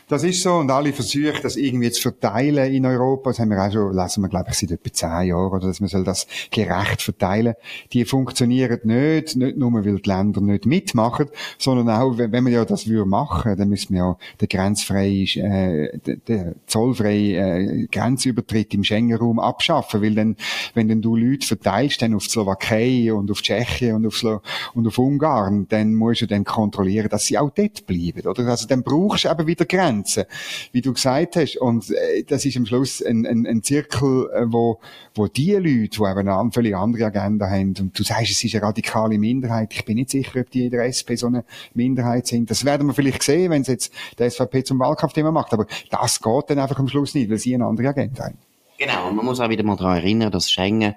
Das 0.08 0.24
ist 0.24 0.42
so 0.42 0.56
und 0.56 0.72
alle 0.72 0.94
versuchen, 0.94 1.39
das 1.42 1.56
irgendwie 1.56 1.92
zu 1.92 2.01
verteilen 2.01 2.74
in 2.74 2.86
Europa. 2.86 3.30
Das 3.32 3.39
haben 3.39 3.50
wir 3.50 3.62
auch 3.62 3.72
schon, 3.72 3.96
lesen 3.96 4.22
wir, 4.24 4.30
glaube 4.30 4.50
ich, 4.50 4.56
seit 4.56 4.72
etwa 4.72 4.94
zehn 4.94 5.27
Jahren, 5.27 5.51
oder 5.51 5.68
dass 5.68 5.80
man 5.80 5.89
soll 5.89 6.04
das 6.04 6.27
gerecht 6.51 7.01
verteilen. 7.01 7.56
Die 7.94 8.06
funktionieren 8.06 8.80
nicht, 8.84 9.36
nicht 9.36 9.58
nur, 9.58 9.74
weil 9.74 9.96
die 10.00 10.10
Länder 10.10 10.42
nicht 10.42 10.65
mitmachen, 10.65 11.27
sondern 11.58 11.89
auch, 11.89 12.18
wenn 12.18 12.44
man 12.44 12.54
ja 12.54 12.65
das 12.65 12.88
würde 12.88 13.10
machen, 13.10 13.58
dann 13.58 13.70
müssen 13.70 13.94
wir 13.94 14.00
ja 14.00 14.18
den 14.42 14.48
grenzfreien, 14.48 15.27
äh, 15.38 15.98
den, 16.00 16.22
den 16.27 16.56
zollfreien 16.65 17.84
äh, 17.84 17.88
Grenzübertritt 17.88 18.74
im 18.74 18.84
Schengen-Raum 18.84 19.39
abschaffen, 19.39 20.01
weil 20.01 20.15
dann, 20.15 20.36
wenn 20.74 20.88
dann 20.88 21.01
du 21.01 21.15
Leute 21.15 21.48
verteilst, 21.48 22.01
dann 22.01 22.15
auf 22.15 22.24
die 22.24 22.30
Slowakei 22.30 23.13
und 23.13 23.32
auf 23.32 23.42
Tschechien 23.42 23.96
und 23.96 24.06
auf, 24.06 24.18
Slo 24.18 24.42
und 24.74 24.88
auf 24.88 24.98
Ungarn, 24.98 25.68
dann 25.70 25.94
musst 25.96 26.22
du 26.22 26.27
dann 26.27 26.44
kontrollieren, 26.44 27.10
dass 27.10 27.25
sie 27.25 27.38
auch 27.38 27.51
dort 27.51 27.86
bleiben, 27.86 28.27
oder? 28.27 28.46
Also 28.48 28.68
dann 28.68 28.84
brauchst 28.84 29.25
du 29.25 29.30
eben 29.30 29.48
wieder 29.48 29.65
Grenzen, 29.75 30.25
wie 30.72 30.82
du 30.82 30.94
gesagt 30.94 31.36
hast. 31.36 31.58
Und 31.58 31.89
äh, 31.91 32.24
das 32.24 32.46
ist 32.46 32.58
am 32.58 32.65
Schluss 32.65 33.01
ein, 33.01 33.25
ein, 33.25 33.46
ein 33.46 33.63
Zirkel, 33.63 34.29
äh, 34.34 34.46
wo, 34.46 34.79
wo 35.13 35.27
die 35.27 35.53
Leute, 35.53 35.63
die 35.63 35.98
eben 35.98 36.29
eine 36.29 36.51
völlig 36.51 36.75
andere 36.75 37.05
Agenda 37.05 37.50
haben, 37.50 37.75
und 37.79 37.98
du 37.98 38.03
sagst, 38.03 38.32
es 38.32 38.44
ist 38.44 38.55
eine 38.55 38.63
radikale 38.63 39.17
Minderheit, 39.17 39.74
ich 39.74 39.86
bin 39.86 39.96
nicht 39.96 40.10
sicher, 40.10 40.39
ob 40.39 40.50
die 40.50 40.65
in 40.65 40.72
der 40.72 40.86
SP 40.88 41.15
so 41.15 41.27
eine 41.27 41.44
Minderheit 41.74 42.27
sind. 42.27 42.50
Das 42.50 42.65
werden 42.65 42.88
wir 42.88 42.94
vielleicht 42.94 43.24
sehen, 43.24 43.51
wenn 43.51 43.62
es 43.62 43.67
jetzt 43.67 43.94
der 44.17 44.29
SVP 44.29 44.63
zum 44.63 44.79
Wahlkampfthema 44.79 45.32
macht. 45.32 45.53
Aber 45.53 45.65
das 45.89 46.22
geht 46.22 46.50
dann 46.50 46.60
einfach 46.60 46.79
am 46.79 46.88
Schluss 46.88 47.13
nicht, 47.13 47.29
weil 47.29 47.38
sie 47.38 47.55
eine 47.55 47.65
andere 47.65 47.89
Agenda 47.89 48.25
haben. 48.25 48.38
Genau, 48.77 49.08
und 49.08 49.15
man 49.15 49.25
muss 49.25 49.39
auch 49.39 49.50
wieder 49.50 49.63
mal 49.63 49.77
daran 49.77 49.98
erinnern, 49.98 50.32
dass 50.32 50.51
Schengen 50.51 50.96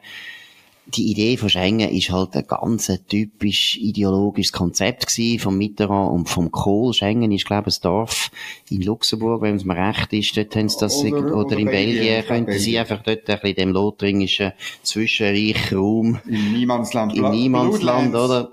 die 0.94 1.10
Idee 1.10 1.36
von 1.36 1.50
Schengen 1.50 1.90
ist 1.90 2.10
halt 2.10 2.34
ein 2.34 2.46
ganz 2.46 2.90
typisch 3.08 3.76
ideologisches 3.76 4.52
Konzept 4.52 5.06
gewesen 5.06 5.38
vom 5.38 5.58
Mitterrand 5.58 6.12
und 6.12 6.28
vom 6.28 6.50
Kohl. 6.50 6.94
Schengen 6.94 7.30
ist, 7.30 7.44
glaube 7.44 7.68
ich, 7.68 7.76
ein 7.76 7.82
Dorf 7.82 8.30
in 8.70 8.80
Luxemburg, 8.80 9.42
wenn 9.42 9.56
es 9.56 9.64
mir 9.64 9.76
recht 9.76 10.12
ist. 10.12 10.36
Dort 10.36 10.56
haben 10.56 10.68
sie 10.68 10.78
das, 10.80 10.96
oder, 11.04 11.18
oder, 11.18 11.36
oder 11.36 11.58
in 11.58 11.66
Belgien, 11.66 11.98
Belgien 11.98 12.26
könnten 12.26 12.58
sie 12.58 12.78
einfach 12.78 13.02
dort 13.02 13.28
ein 13.28 13.38
bisschen 13.38 13.56
dem 13.56 13.72
lothringischen 13.72 14.52
Zwischenreichraum. 14.82 16.20
Im 16.26 16.52
Niemandsland. 16.52 17.14
Im 17.14 17.30
Niemandsland, 17.30 18.14
oder? 18.14 18.52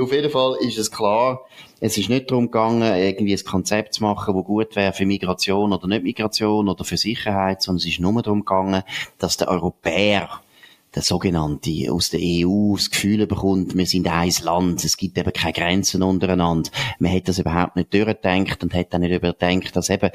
Auf 0.00 0.12
jeden 0.12 0.30
Fall 0.30 0.56
ist 0.60 0.78
es 0.78 0.90
klar, 0.90 1.40
es 1.80 1.98
ist 1.98 2.08
nicht 2.08 2.30
darum 2.30 2.44
gegangen, 2.44 2.94
irgendwie 2.94 3.34
ein 3.34 3.44
Konzept 3.44 3.94
zu 3.94 4.04
machen, 4.04 4.36
das 4.36 4.44
gut 4.44 4.76
wäre 4.76 4.92
für 4.92 5.04
Migration 5.04 5.72
oder 5.72 5.88
nicht 5.88 6.04
Migration 6.04 6.68
oder 6.68 6.84
für 6.84 6.96
Sicherheit, 6.96 7.60
sondern 7.60 7.78
es 7.78 7.86
ist 7.86 7.98
nur 7.98 8.22
darum 8.22 8.44
gegangen, 8.44 8.84
dass 9.18 9.36
der 9.36 9.48
Europäer 9.48 10.28
der 10.94 11.02
sogenannte 11.02 11.70
aus 11.90 12.10
der 12.10 12.20
EU 12.22 12.74
das 12.76 12.90
Gefühl 12.90 13.26
bekommt, 13.26 13.76
wir 13.76 13.86
sind 13.86 14.06
ein 14.08 14.32
Land, 14.42 14.84
es 14.84 14.96
gibt 14.96 15.16
eben 15.16 15.32
keine 15.32 15.52
Grenzen 15.54 16.02
untereinander. 16.02 16.70
Man 16.98 17.12
hat 17.12 17.28
das 17.28 17.38
überhaupt 17.38 17.76
nicht 17.76 17.94
durchgedacht 17.94 18.62
und 18.62 18.74
hat 18.74 18.92
dann 18.92 19.00
nicht 19.00 19.12
überdenkt, 19.12 19.74
dass 19.74 19.88
eben, 19.88 20.10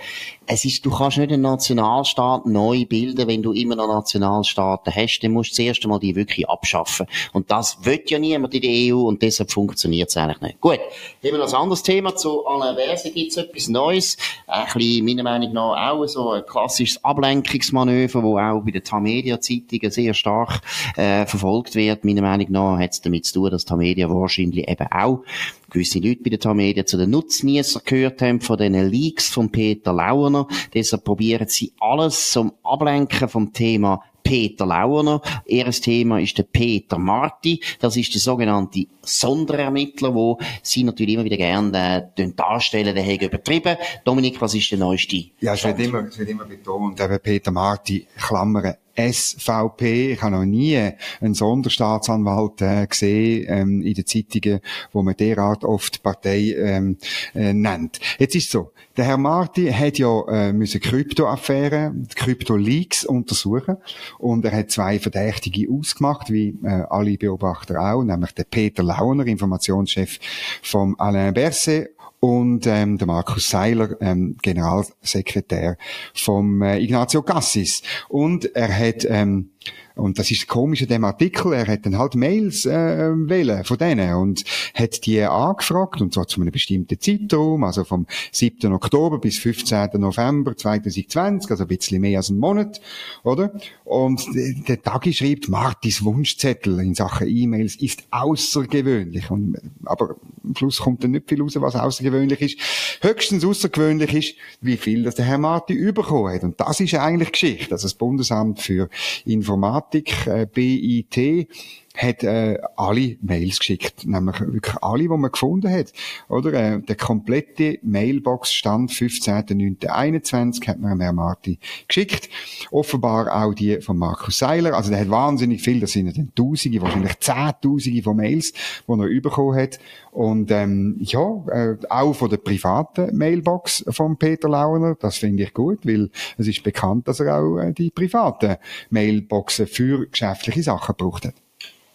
es 0.46 0.66
ist, 0.66 0.86
du 0.86 0.92
kannst 0.92 1.18
nicht 1.18 1.32
einen 1.32 1.42
Nationalstaat 1.42 2.46
neu 2.46 2.86
bilden, 2.86 3.28
wenn 3.28 3.42
du 3.42 3.54
immer 3.54 3.76
noch 3.76 3.88
Nationalstaaten 3.88 4.94
hast, 4.94 5.20
dann 5.20 5.32
musst 5.32 5.52
du 5.52 5.56
zuerst 5.56 5.84
einmal 5.84 6.00
die 6.00 6.16
wirklich 6.16 6.48
abschaffen. 6.48 7.08
Und 7.34 7.50
das 7.50 7.78
will 7.84 8.04
ja 8.06 8.20
niemand 8.20 8.54
in 8.54 8.62
der 8.62 8.94
EU 8.94 9.08
und 9.08 9.22
deshalb 9.22 9.52
funktioniert 9.52 10.10
es 10.10 10.18
eigentlich 10.18 10.42
nicht. 10.42 10.62
Gut, 10.62 10.80
haben 10.80 10.82
wir 11.22 11.38
noch 11.38 11.48
ein 11.48 11.56
anderes 11.56 11.82
Thema 11.82 12.16
zu 12.16 12.46
Alain 12.46 12.76
Berset, 12.76 13.16
gibt 13.16 13.32
es 13.32 13.38
etwas 13.38 13.68
Neues, 13.68 14.18
ein 14.46 14.66
bisschen, 14.74 15.06
meiner 15.06 15.24
Meinung 15.24 15.54
nach, 15.54 15.92
auch 15.92 16.06
so 16.06 16.32
ein 16.32 16.46
klassisches 16.46 17.04
Ablenkungsmanöver, 17.04 18.22
wo 18.22 18.38
auch 18.38 18.62
bei 18.62 18.72
den 18.72 18.84
Tamedia-Zeitungen 18.84 19.92
sehr 19.92 20.14
stark 20.14 20.62
äh, 20.96 21.26
verfolgt 21.26 21.76
wird. 21.76 22.06
Meiner 22.06 22.22
Meinung 22.22 22.52
nach 22.52 22.80
hat 22.80 22.92
es 22.92 23.02
damit 23.02 23.26
zu 23.26 23.34
tun, 23.34 23.52
dass 23.52 23.66
Tamedia 23.66 24.10
wahrscheinlich 24.10 24.68
eben 24.68 24.88
auch 24.92 25.24
gewisse 25.70 26.00
Leute 26.00 26.24
bei 26.24 26.30
der 26.30 26.40
Tamedia 26.40 26.86
zu 26.86 26.98
den 26.98 27.10
Nutznießern 27.10 27.82
gehört 27.86 28.22
haben 28.22 28.42
von 28.42 28.58
diesen 28.58 28.90
Leaks 28.90 29.30
von 29.30 29.52
Peter 29.52 29.94
Launer. 29.94 30.48
Deshalb 30.74 31.04
probieren 31.04 31.48
sie 31.48 31.74
alles 31.80 32.32
zum 32.32 32.54
Ablenken 32.64 33.28
vom 33.28 33.52
Thema 33.54 34.02
Peter 34.28 34.66
Launer. 34.66 35.22
Erstes 35.46 35.82
Thema 35.82 36.20
ist 36.20 36.38
der 36.38 36.44
Peter 36.44 36.98
Marti. 36.98 37.62
Das 37.80 37.96
ist 37.96 38.14
der 38.14 38.20
sogenannte 38.20 38.86
Sonderermittler, 39.02 40.14
wo 40.14 40.38
sie 40.62 40.84
natürlich 40.84 41.16
immer 41.16 41.24
wieder 41.24 41.38
gerne 41.38 42.12
äh, 42.18 42.32
darstellen, 42.36 42.94
der 42.94 43.06
hat 43.06 43.22
übertrieben. 43.22 43.78
Dominik, 44.04 44.42
was 44.42 44.54
ist 44.54 44.70
der 44.72 44.80
neueste? 44.80 45.28
Ja, 45.40 45.54
es 45.54 45.64
wird 45.64 45.80
immer, 45.80 46.08
es 46.08 46.20
wird 46.20 46.30
immer 46.30 46.44
betont, 46.44 47.00
eben 47.00 47.20
Peter 47.20 47.52
Marti, 47.52 48.06
Klammern, 48.18 48.76
SVP. 48.98 50.14
Ich 50.14 50.22
habe 50.22 50.36
noch 50.36 50.46
nie 50.46 50.92
einen 51.22 51.34
Sonderstaatsanwalt 51.34 52.62
äh, 52.62 52.88
gesehen 52.88 53.46
ähm, 53.48 53.82
in 53.82 53.94
den 53.94 54.06
Zeitungen, 54.06 54.60
wo 54.92 55.04
man 55.04 55.16
derart 55.16 55.64
oft 55.64 56.02
Partei 56.04 56.56
ähm, 56.58 56.98
äh, 57.36 57.54
nennt. 57.54 58.00
Jetzt 58.18 58.36
ist 58.36 58.52
so, 58.52 58.72
der 58.98 59.06
Herr 59.06 59.18
Marti 59.18 59.72
hat 59.72 60.00
ja 60.00 60.22
äh, 60.28 60.54
müssen 60.54 60.82
Kryptoaffären, 60.82 62.08
Krypto-Leaks 62.16 63.06
untersuchen 63.06 63.78
und 64.18 64.44
er 64.44 64.52
hat 64.52 64.72
zwei 64.72 64.98
Verdächtige 64.98 65.72
ausgemacht, 65.72 66.32
wie 66.32 66.58
äh, 66.64 66.84
alle 66.90 67.18
Beobachter 67.18 67.80
auch, 67.80 68.04
nämlich 68.04 68.32
der 68.32 68.46
Peter 68.46 68.82
Launer, 68.82 69.28
Informationschef 69.28 70.20
vom 70.64 70.96
Alain 71.00 71.34
Berset 71.34 71.92
und 72.20 72.66
ähm, 72.66 72.98
der 72.98 73.08
Markus 73.08 73.50
Seiler, 73.50 73.96
ähm, 74.02 74.38
Generalsekretär 74.42 75.78
vom 76.14 76.62
äh, 76.62 76.80
Ignazio 76.80 77.22
Cassis. 77.22 77.84
Und 78.10 78.56
er 78.56 78.76
hat 78.76 79.06
ähm, 79.10 79.52
Und 79.98 80.20
das 80.20 80.30
ist 80.32 80.48
komisch 80.48 80.84
an 80.84 80.88
dem 80.88 81.04
Artikel. 81.04 81.54
Er 81.54 81.68
hat 81.68 81.86
dann 81.86 81.98
halt 81.98 82.16
Mails 82.16 82.66
äh, 82.66 83.12
wählen 83.14 83.64
von 83.64 83.78
denen 83.78 84.14
und 84.16 84.44
hat 84.74 85.06
die 85.06 85.22
angefragt, 85.22 86.02
und 86.02 86.14
zwar 86.14 86.28
zu 86.28 86.40
einem 86.40 86.52
bestimmten 86.52 87.00
Zeitraum, 87.00 87.64
also 87.64 87.84
vom 87.84 88.06
7. 88.32 88.72
Oktober 88.74 89.20
bis 89.20 89.40
15. 89.40 89.90
November 89.96 90.56
2020, 90.56 91.50
also 91.50 91.64
ein 91.64 91.68
bisschen 91.68 92.02
mehr 92.02 92.20
als 92.20 92.30
einen 92.30 92.40
Monat, 92.40 92.80
oder? 93.24 93.52
Und 93.84 94.26
der 94.36 94.82
Tagi 94.82 95.14
schreibt, 95.14 95.50
Martis 95.50 96.04
Wunschzettel 96.04 96.80
in 96.80 96.94
Sachen 96.94 97.28
E-Mails 97.28 97.76
ist 97.76 98.04
außergewöhnlich. 98.12 99.32
Und, 99.32 99.58
aber 99.86 100.16
am 100.48 100.56
Schluss 100.56 100.80
kommt 100.80 101.04
dann 101.04 101.12
nicht 101.12 101.30
viel 101.30 101.42
raus, 101.42 101.54
was 101.56 101.76
außergewöhnlich 101.76 102.42
ist. 102.42 102.60
Höchstens 103.02 103.46
außergewöhnlich 103.46 104.14
ist, 104.14 104.36
wie 104.62 104.78
viel 104.78 105.04
das 105.04 105.16
der 105.16 105.26
Herr 105.26 105.38
Marti 105.38 105.74
überkommen 105.74 106.34
hat. 106.34 106.44
Und 106.44 106.60
das 106.60 106.80
ist 106.80 106.94
eigentlich 106.96 107.32
Geschichte. 107.32 107.74
Also 107.74 107.86
das 107.86 107.94
Bundesamt 107.94 108.60
für 108.60 108.90
Informatik, 109.26 110.28
äh, 110.28 110.48
BIT, 110.52 111.50
hat 111.98 112.24
äh, 112.24 112.60
alle 112.76 113.18
Mails 113.22 113.60
geschickt, 113.60 114.06
nämlich 114.06 114.40
wirklich 114.40 114.76
alle, 114.82 115.04
die 115.04 115.10
man 115.10 115.32
gefunden 115.32 115.72
hat. 115.72 115.92
Oder 116.30 116.54
äh, 116.54 116.80
der 116.80 116.96
komplette 116.96 117.80
Mailbox-Stand 117.82 118.92
15.09.21 118.92 120.68
hat 120.68 120.80
man 120.80 121.00
Herr 121.00 121.14
Marti 121.14 121.60
geschickt. 121.88 122.30
Offenbar 122.72 123.44
auch 123.44 123.54
die 123.54 123.82
von 123.82 123.98
Markus 123.98 124.38
Seiler. 124.38 124.76
Also 124.76 124.92
der 124.92 125.00
hat 125.00 125.10
wahnsinnig 125.10 125.62
viel, 125.62 125.80
das 125.80 125.94
sind 125.94 126.16
dann 126.16 126.32
Tausende, 126.36 126.82
wahrscheinlich 126.82 127.20
Zehntausende 127.20 128.04
von 128.04 128.18
Mails, 128.18 128.54
die 128.88 128.92
er 128.92 129.22
bekommen 129.22 129.58
hat. 129.58 129.80
Und 130.12 130.52
ähm, 130.52 130.98
ja, 131.00 131.44
äh, 131.52 131.78
auch 131.90 132.14
von 132.14 132.30
der 132.30 132.38
privaten 132.38 133.16
Mailbox 133.18 133.86
von 133.90 134.18
Peter 134.18 134.50
Launer, 134.50 134.96
das 135.00 135.18
finde 135.18 135.44
ich 135.44 135.54
gut, 135.54 135.86
weil 135.86 136.10
es 136.38 136.48
ist 136.48 136.64
bekannt, 136.64 137.08
dass 137.08 137.20
er 137.20 137.38
auch 137.38 137.58
äh, 137.58 137.74
die 137.74 137.92
privaten 137.92 138.58
Mailboxen 138.90 139.68
für 139.68 140.08
geschäftliche 140.08 140.64
Sachen 140.64 140.96
gebraucht 140.98 141.26
hat. 141.26 141.47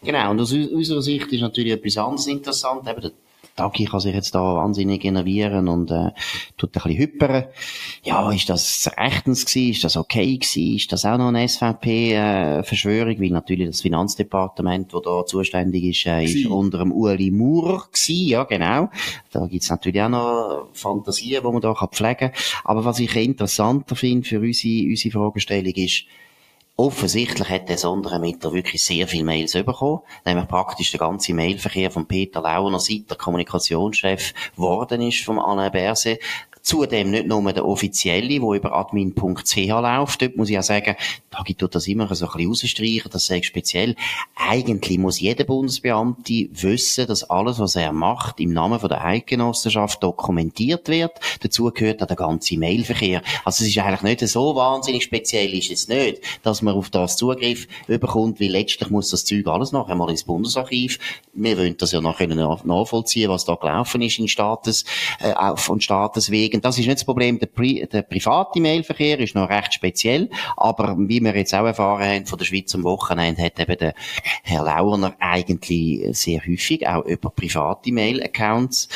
Genau, 0.05 0.31
und 0.31 0.41
aus 0.41 0.53
unserer 0.53 1.03
Sicht 1.03 1.33
ist 1.33 1.41
natürlich 1.41 1.73
etwas 1.73 1.97
anderes 1.97 2.27
interessant. 2.27 2.89
Eben, 2.89 3.01
der 3.01 3.13
Taki 3.55 3.85
kann 3.85 4.01
sich 4.01 4.15
jetzt 4.15 4.35
da 4.35 4.41
wahnsinnig 4.41 5.05
innervieren 5.05 5.69
und 5.69 5.91
äh, 5.91 6.11
tut 6.57 6.71
ein 6.71 6.83
bisschen 6.83 6.97
hypern. 6.97 7.45
Ja, 8.03 8.33
ist 8.33 8.49
das 8.49 8.91
rechtens 8.97 9.45
gewesen? 9.45 9.71
Ist 9.73 9.85
das 9.85 9.97
okay 9.97 10.39
gewesen? 10.39 10.77
Ist 10.77 10.91
das 10.91 11.05
auch 11.05 11.19
noch 11.19 11.29
eine 11.29 11.47
SVP-Verschwörung? 11.47 13.17
Äh, 13.17 13.21
Weil 13.21 13.31
natürlich 13.31 13.69
das 13.69 13.83
Finanzdepartement, 13.83 14.93
das 14.95 15.03
da 15.03 15.27
zuständig 15.27 15.85
ist, 15.85 16.07
äh, 16.07 16.25
ist 16.25 16.47
unter 16.47 16.79
dem 16.79 16.93
Uli 16.93 17.31
Maurer 17.31 17.87
gewesen. 17.93 18.27
Ja, 18.27 18.45
genau. 18.45 18.89
Da 19.31 19.47
gibt's 19.47 19.69
natürlich 19.69 20.01
auch 20.01 20.09
noch 20.09 20.69
Fantasien, 20.73 21.43
die 21.45 21.53
man 21.53 21.61
da 21.61 21.75
pflegen 21.75 22.33
kann. 22.33 22.33
Aber 22.65 22.85
was 22.85 22.99
ich 23.01 23.15
interessanter 23.15 23.97
finde 23.97 24.27
für 24.27 24.41
unsere, 24.41 24.89
unsere 24.89 25.13
Fragestellung 25.13 25.75
ist, 25.75 26.07
Offensichtlich 26.77 27.51
hat 27.51 27.69
der 27.69 27.77
Sonderermittler 27.77 28.53
wirklich 28.55 28.83
sehr 28.83 29.07
viele 29.07 29.25
Mails 29.25 29.53
bekommen, 29.53 30.01
nämlich 30.25 30.49
praktisch 30.49 30.91
der 30.91 31.01
ganze 31.01 31.35
Mailverkehr 31.35 31.91
von 31.91 32.09
Peter 32.09 32.41
Launer, 32.41 32.81
seit 32.81 33.11
der 33.11 33.19
Kommunikationschef 33.19 34.33
geworden 34.57 35.03
ist 35.03 35.23
vom 35.23 35.39
Alain 35.39 35.71
Berset, 35.71 36.21
Zudem 36.63 37.11
nicht 37.11 37.27
nur 37.27 37.53
der 37.53 37.67
offizielle, 37.67 38.29
der 38.29 38.41
über 38.41 38.73
admin.ch 38.73 39.57
läuft. 39.67 40.23
Dort 40.23 40.37
muss 40.37 40.49
ich 40.49 40.59
auch 40.59 40.63
sagen, 40.63 40.95
Hagi 41.35 41.55
tut 41.55 41.75
das 41.75 41.89
immer 41.89 42.13
so 42.15 42.27
ein 42.27 42.33
bisschen 42.33 42.49
rausstreichen, 42.49 43.11
das 43.11 43.27
sage 43.27 43.41
ich 43.41 43.47
speziell. 43.47 43.97
Eigentlich 44.37 44.99
muss 44.99 45.19
jeder 45.19 45.43
Bundesbeamte 45.43 46.49
wissen, 46.53 47.07
dass 47.09 47.25
alles, 47.25 47.59
was 47.59 47.75
er 47.75 47.93
macht, 47.93 48.39
im 48.39 48.53
Namen 48.53 48.79
von 48.79 48.89
der 48.89 49.05
Eidgenossenschaft 49.05 50.03
dokumentiert 50.03 50.89
wird. 50.89 51.13
Dazu 51.41 51.71
gehört 51.73 52.01
auch 52.03 52.07
der 52.07 52.17
ganze 52.17 52.57
Mailverkehr. 52.57 53.23
Also 53.45 53.65
es 53.65 53.71
ist 53.71 53.79
eigentlich 53.79 54.03
nicht 54.03 54.29
so 54.29 54.55
wahnsinnig 54.55 55.03
speziell, 55.03 55.53
ist 55.55 55.71
es 55.71 55.89
nicht, 55.89 56.21
dass 56.45 56.63
man 56.63 56.75
auf 56.75 56.91
das 56.91 57.17
Zugriff 57.17 57.67
bekommt, 57.89 58.41
weil 58.41 58.51
letztlich 58.51 58.89
muss 58.89 59.11
das 59.11 59.25
Zeug 59.25 59.49
alles 59.49 59.73
noch 59.73 59.89
einmal 59.89 60.11
ins 60.11 60.25
Bundesarchiv. 60.25 60.99
Wir 61.33 61.59
wollen 61.59 61.77
das 61.77 61.91
ja 61.91 62.01
noch 62.01 62.21
nachvollziehen, 62.65 63.31
was 63.31 63.45
da 63.45 63.57
gelaufen 63.57 64.03
ist 64.03 64.19
in 64.19 64.29
Staates, 64.29 64.85
äh, 65.19 65.57
von 65.57 65.81
Staateswegen 65.81 66.52
liegen. 66.53 66.63
Das 66.63 66.79
ist 66.79 66.87
nicht 66.87 66.99
das 66.99 67.05
Problem. 67.05 67.39
Der, 67.39 67.47
Pri 67.47 67.87
der 67.91 68.03
private 68.03 68.61
Mailverkehr 68.61 69.19
ist 69.19 69.35
noch 69.35 69.49
recht 69.49 69.75
speziell. 69.75 70.31
Aber 70.57 70.97
wie 70.99 71.21
wir 71.21 71.35
jetzt 71.35 71.55
auch 71.55 71.65
erfahren 71.65 72.05
haben 72.05 72.27
von 72.27 72.39
der 72.39 72.45
Schweiz 72.45 72.75
am 72.75 72.85
Wochenende, 72.85 73.43
hat 73.43 73.59
eben 73.59 73.79
der 73.79 73.95
Herr 74.43 74.65
Lauerner 74.65 75.15
eigentlich 75.19 76.17
sehr 76.17 76.41
häufig 76.47 76.87
auch 76.87 77.05
über 77.05 77.31
private 77.31 77.93
Mail-Accounts 77.93 78.89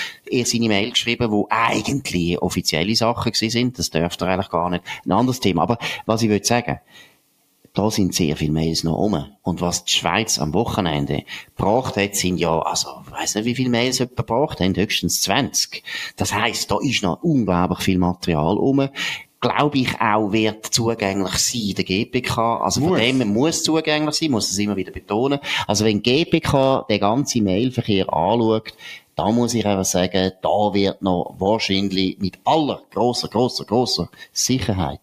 seine 0.44 0.68
Mail 0.68 0.90
geschrieben, 0.90 1.30
wo 1.30 1.46
eigentlich 1.50 2.40
offizielle 2.40 2.94
Sachen 2.94 3.32
gewesen 3.32 3.50
sind. 3.50 3.78
Das 3.78 3.90
dürfte 3.90 4.24
er 4.24 4.32
eigentlich 4.32 4.50
gar 4.50 4.70
nicht. 4.70 4.84
Ein 5.04 5.12
anderes 5.12 5.40
Thema. 5.40 5.62
Aber 5.62 5.78
was 6.04 6.22
ich 6.22 6.28
will 6.28 6.44
sagen, 6.44 6.80
da 7.76 7.90
sind 7.90 8.14
sehr 8.14 8.36
viele 8.36 8.52
Mails 8.52 8.84
noch 8.84 8.96
um. 8.96 9.26
Und 9.42 9.60
was 9.60 9.84
die 9.84 9.92
Schweiz 9.92 10.38
am 10.38 10.54
Wochenende 10.54 11.24
gebracht 11.54 11.96
hat, 11.96 12.16
sind 12.16 12.38
ja, 12.38 12.58
also, 12.60 12.88
ich 13.06 13.12
weiss 13.12 13.34
nicht, 13.34 13.44
wie 13.44 13.54
viele 13.54 13.68
Mails 13.68 13.98
jemand 13.98 14.16
gebracht 14.16 14.60
haben, 14.60 14.74
höchstens 14.74 15.20
20. 15.22 15.82
Das 16.16 16.32
heisst, 16.32 16.70
da 16.70 16.78
ist 16.80 17.02
noch 17.02 17.22
unglaublich 17.22 17.80
viel 17.80 17.98
Material 17.98 18.56
um 18.56 18.88
glaube 19.38 19.78
ich 19.78 20.00
auch, 20.00 20.32
wird 20.32 20.66
zugänglich 20.66 21.34
sein, 21.34 21.74
der 21.76 21.84
GPK. 21.84 22.62
Also 22.62 22.80
muss. 22.80 22.88
von 22.88 22.98
dem 22.98 23.28
muss 23.28 23.62
zugänglich 23.62 24.14
sein, 24.16 24.30
muss 24.30 24.50
es 24.50 24.58
immer 24.58 24.74
wieder 24.76 24.90
betonen. 24.90 25.38
Also 25.66 25.84
wenn 25.84 26.02
GPK 26.02 26.86
den 26.88 27.00
ganzen 27.00 27.44
Mailverkehr 27.44 28.12
anschaut, 28.12 28.72
da 29.14 29.30
muss 29.30 29.54
ich 29.54 29.64
einfach 29.64 29.84
sagen, 29.84 30.32
da 30.42 30.74
wird 30.74 31.02
noch 31.02 31.36
wahrscheinlich 31.38 32.18
mit 32.18 32.38
aller 32.44 32.82
grosser, 32.90 33.28
grosser, 33.28 33.64
grosser 33.64 34.08
Sicherheit 34.32 35.00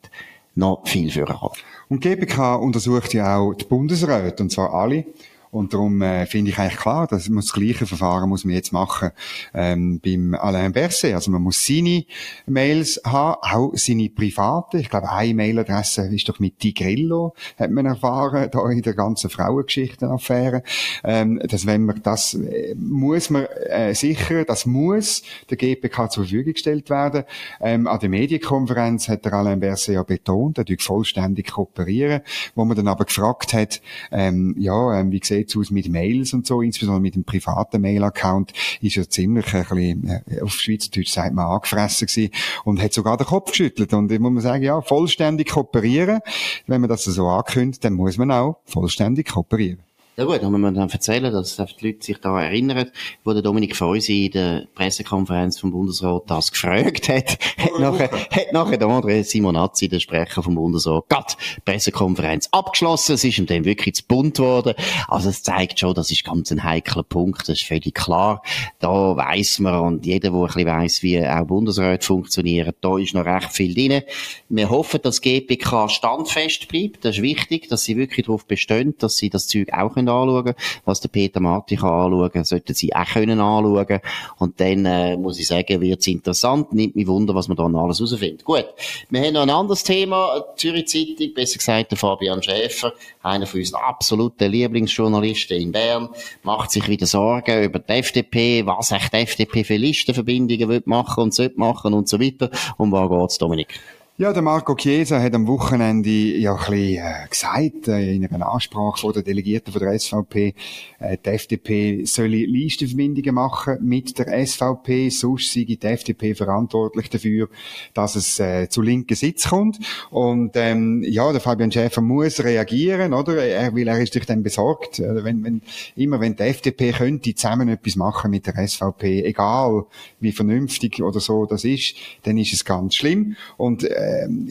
noch 0.56 0.82
viel 0.86 1.10
für 1.10 1.28
haben. 1.28 1.54
Und 1.94 2.00
GBK 2.00 2.56
untersucht 2.56 3.14
ja 3.14 3.38
auch 3.38 3.54
die 3.54 3.66
Bundesräte, 3.66 4.42
und 4.42 4.50
zwar 4.50 4.74
alle. 4.74 5.06
Und 5.54 5.72
darum 5.72 6.02
äh, 6.02 6.26
finde 6.26 6.50
ich 6.50 6.58
eigentlich 6.58 6.80
klar, 6.80 7.06
dass 7.06 7.30
man 7.30 7.42
das 7.44 7.54
gleiche 7.54 7.86
Verfahren 7.86 8.28
muss 8.28 8.44
man 8.44 8.56
jetzt 8.56 8.74
machen 8.74 9.12
ähm, 9.54 10.00
beim 10.04 10.34
Alain 10.34 10.74
Berset. 10.74 11.14
Also 11.14 11.30
man 11.30 11.44
muss 11.44 11.64
seine 11.64 12.06
Mails 12.48 13.00
haben, 13.06 13.38
auch 13.40 13.72
seine 13.76 14.10
private. 14.10 14.80
Ich 14.80 14.90
glaube, 14.90 15.12
eine 15.12 15.36
Mailadresse 15.36 16.08
ist 16.08 16.28
doch 16.28 16.40
mit 16.40 16.58
Tigrillo, 16.58 17.36
hat 17.60 17.70
man 17.70 17.86
erfahren, 17.86 18.50
da 18.52 18.68
in 18.68 18.82
der 18.82 18.96
ganzen 18.96 19.30
Frauengeschichten-Affäre. 19.30 20.64
Ähm, 21.04 21.40
dass 21.48 21.68
wenn 21.68 21.86
man 21.86 22.02
das 22.02 22.34
äh, 22.34 22.74
muss 22.76 23.30
man 23.30 23.46
äh, 23.46 23.94
sichern, 23.94 24.46
das 24.48 24.66
muss 24.66 25.22
der 25.52 25.58
GPK 25.58 26.10
zur 26.10 26.24
Verfügung 26.24 26.54
gestellt 26.54 26.90
werden. 26.90 27.26
Ähm, 27.62 27.86
an 27.86 28.00
der 28.00 28.10
Medienkonferenz 28.10 29.08
hat 29.08 29.24
der 29.24 29.34
Alain 29.34 29.60
Berset 29.60 29.94
ja 29.94 30.02
betont, 30.02 30.58
er 30.58 30.66
vollständig 30.80 31.52
kooperieren, 31.52 32.22
wo 32.56 32.66
man 32.66 32.76
dann 32.76 32.88
aber 32.88 33.06
gefragt 33.06 33.54
hat, 33.54 33.82
ähm, 34.12 34.56
ja, 34.58 35.00
ähm, 35.00 35.12
wie 35.12 35.20
gesagt, 35.20 35.43
sieht's 35.44 35.58
aus 35.58 35.72
mit 35.72 35.90
Mails 35.90 36.34
und 36.34 36.48
so, 36.48 36.62
insbesondere 36.62 37.02
mit 37.02 37.16
dem 37.16 37.24
privaten 37.24 37.82
Mail-Account, 37.82 38.54
ist 38.82 38.98
er 38.98 39.10
ziemlich 39.10 39.54
ein 39.54 39.62
bisschen, 39.64 40.24
äh, 40.28 40.42
auf 40.42 40.54
Schweizerdeutsch 40.54 41.12
sagt 41.12 41.34
man, 41.34 41.46
angefressen 41.46 42.08
gewesen 42.08 42.32
und 42.64 42.82
hat 42.82 42.94
sogar 42.94 43.18
den 43.18 43.28
Kopf 43.28 43.52
geschüttelt. 43.52 43.94
Und 43.94 44.12
ich 44.12 44.20
muss 44.20 44.32
man 44.32 44.42
sagen, 44.42 44.64
ja, 44.64 44.82
vollständig 44.82 45.50
kooperieren. 45.50 46.22
Wenn 46.68 46.82
man 46.82 46.90
das 46.90 47.04
so 47.04 47.28
ankündigt, 47.28 47.84
dann 47.84 47.94
muss 47.94 48.18
man 48.18 48.32
auch 48.32 48.58
vollständig 48.66 49.30
kooperieren. 49.30 49.80
Ja 50.16 50.26
gut, 50.26 50.44
muss 50.44 50.52
man 50.52 50.76
dann 50.76 50.90
erzählen, 50.92 51.34
dass 51.34 51.56
die 51.56 51.88
Leute 51.88 52.06
sich 52.06 52.20
da 52.20 52.40
erinnern, 52.40 52.92
wo 53.24 53.34
der 53.34 53.42
Dominik 53.42 53.76
Feusi 53.76 54.28
in 54.28 54.32
der 54.34 54.68
Pressekonferenz 54.76 55.60
vom 55.60 55.72
Bundesrat 55.72 56.26
das 56.28 56.52
gefragt 56.52 57.10
hat, 57.10 57.40
hat 57.58 57.80
nachher, 57.80 58.12
hat 58.12 58.54
nachher 58.54 58.78
der 58.78 58.90
andere 58.90 59.24
Simonazzi, 59.24 59.90
der 59.90 60.00
Sprecher 60.00 60.44
vom 60.44 60.54
Bundesrat, 60.54 61.06
Gott, 61.10 61.36
Pressekonferenz 61.66 62.48
abgeschlossen, 62.52 63.16
es 63.16 63.24
ist 63.24 63.40
ihm 63.40 63.48
dann 63.48 63.66
wirklich 63.66 63.96
zu 63.96 64.04
bunt 64.08 64.38
worden. 64.38 64.76
Also 65.08 65.30
es 65.30 65.42
zeigt 65.42 65.80
schon, 65.80 65.96
das 65.96 66.12
ist 66.12 66.24
ganz 66.24 66.52
ein 66.52 66.64
heikler 66.64 67.02
Punkt, 67.02 67.50
das 67.50 67.58
ist 67.58 67.66
völlig 67.66 67.96
klar. 67.96 68.44
Da 68.78 69.18
weiss 69.18 69.58
man 69.58 69.80
und 69.80 70.06
jeder, 70.06 70.30
der 70.30 70.40
ein 70.40 70.46
bisschen 70.46 70.68
weiss, 70.68 71.02
wie 71.02 71.26
auch 71.26 71.48
Bundesräte 71.48 72.06
funktionieren, 72.06 72.76
da 72.82 73.00
ist 73.00 73.16
noch 73.16 73.26
recht 73.26 73.52
viel 73.52 73.74
drin. 73.74 74.04
Wir 74.48 74.70
hoffen, 74.70 75.02
dass 75.02 75.22
GPK 75.22 75.90
standfest 75.90 76.68
bleibt, 76.68 77.04
das 77.04 77.16
ist 77.16 77.24
wichtig, 77.24 77.68
dass 77.68 77.84
sie 77.84 77.98
wirklich 77.98 78.28
darauf 78.28 78.46
bestehen, 78.46 78.94
dass 79.00 79.18
sie 79.18 79.32
das 79.32 79.48
Zeug 79.48 79.74
auch 79.74 80.03
anschauen 80.10 80.54
was 80.86 81.02
der 81.02 81.10
Peter 81.10 81.40
Marti 81.40 81.76
kann 81.76 81.90
anschauen 81.90 82.44
sollten 82.44 82.74
sie 82.74 82.94
auch 82.96 83.06
können 83.06 83.40
anschauen 83.40 84.00
und 84.38 84.60
dann 84.60 84.86
äh, 84.86 85.18
muss 85.18 85.40
ich 85.40 85.48
sagen, 85.48 85.82
wird 85.82 86.00
es 86.00 86.08
interessant, 86.08 86.74
nimmt 86.74 86.96
mich 86.96 87.08
Wunder, 87.08 87.36
was 87.36 87.48
man 87.48 87.58
da 87.58 87.66
alles 87.66 88.00
herausfindet. 88.00 88.44
Gut, 88.44 88.66
wir 89.10 89.22
haben 89.22 89.34
noch 89.34 89.42
ein 89.42 89.50
anderes 89.50 89.84
Thema, 89.84 90.44
Zürich 90.56 90.88
Zeitung, 90.88 91.34
besser 91.34 91.58
gesagt 91.58 91.92
der 91.92 91.98
Fabian 91.98 92.42
Schäfer, 92.42 92.94
einer 93.22 93.46
von 93.46 93.60
unseren 93.60 93.82
absoluten 93.82 94.52
Lieblingsjournalisten 94.52 95.58
in 95.58 95.72
Bern, 95.72 96.10
macht 96.44 96.72
sich 96.72 96.88
wieder 96.88 97.06
Sorgen 97.06 97.64
über 97.64 97.80
die 97.80 97.94
FDP, 97.94 98.66
was 98.66 98.92
echt 98.92 99.14
die 99.14 99.18
FDP 99.18 99.64
für 99.64 99.78
Listenverbindungen 99.78 100.84
machen 100.86 101.24
und 101.24 101.34
sollte 101.34 101.60
machen 101.60 101.94
und 101.94 102.10
so 102.10 102.20
weiter. 102.20 102.50
Um 102.78 102.92
was 102.92 103.10
geht's, 103.10 103.38
Dominik? 103.38 103.80
Ja, 104.16 104.32
der 104.32 104.44
Marco 104.44 104.76
Chiesa 104.76 105.20
hat 105.20 105.34
am 105.34 105.48
Wochenende 105.48 106.08
ja 106.08 106.54
ein 106.54 106.60
bisschen 106.60 107.04
äh, 107.04 107.28
gesagt, 107.28 107.88
äh, 107.88 108.14
in 108.14 108.28
einer 108.28 108.48
Ansprache 108.48 109.02
vor 109.02 109.12
der 109.12 109.24
Delegierten 109.24 109.74
von 109.74 109.82
der 109.82 109.98
SVP, 109.98 110.54
äh, 111.00 111.18
die 111.18 111.30
FDP 111.32 112.06
solle 112.06 112.46
Listenverbindungen 112.46 113.34
machen 113.34 113.80
mit 113.82 114.20
der 114.20 114.46
SVP, 114.46 115.10
sonst 115.10 115.52
sei 115.52 115.64
die 115.64 115.82
FDP 115.82 116.36
verantwortlich 116.36 117.10
dafür, 117.10 117.50
dass 117.96 118.16
es 118.16 118.40
äh, 118.40 118.70
zu 118.70 118.84
linken 118.84 119.16
Sitz 119.16 119.50
kommt. 119.50 119.80
Und 120.12 120.52
ähm, 120.58 121.04
ja, 121.04 121.32
der 121.32 121.42
Fabian 121.42 121.72
Schäfer 121.72 122.02
muss 122.02 122.44
reagieren, 122.44 123.16
oder? 123.16 123.44
Er, 123.44 123.76
weil 123.76 123.88
er 123.88 124.00
ist 124.00 124.14
sich 124.14 124.28
dann 124.28 124.44
besorgt, 124.44 125.00
äh, 125.00 125.24
wenn, 125.24 125.44
wenn, 125.44 125.64
immer 125.96 126.20
wenn 126.20 126.36
die 126.36 126.44
FDP 126.44 126.92
könnte 126.92 127.34
zusammen 127.34 127.68
etwas 127.68 127.96
machen 127.96 128.30
mit 128.30 128.46
der 128.46 128.68
SVP, 128.68 129.24
egal 129.24 129.86
wie 130.20 130.32
vernünftig 130.32 131.02
oder 131.02 131.20
so 131.20 131.48
das 131.48 131.64
ist, 131.64 131.96
dann 132.22 132.38
ist 132.38 132.54
es 132.54 132.64
ganz 132.64 132.94
schlimm. 132.94 133.36
Und 133.58 133.84
äh, 133.84 134.03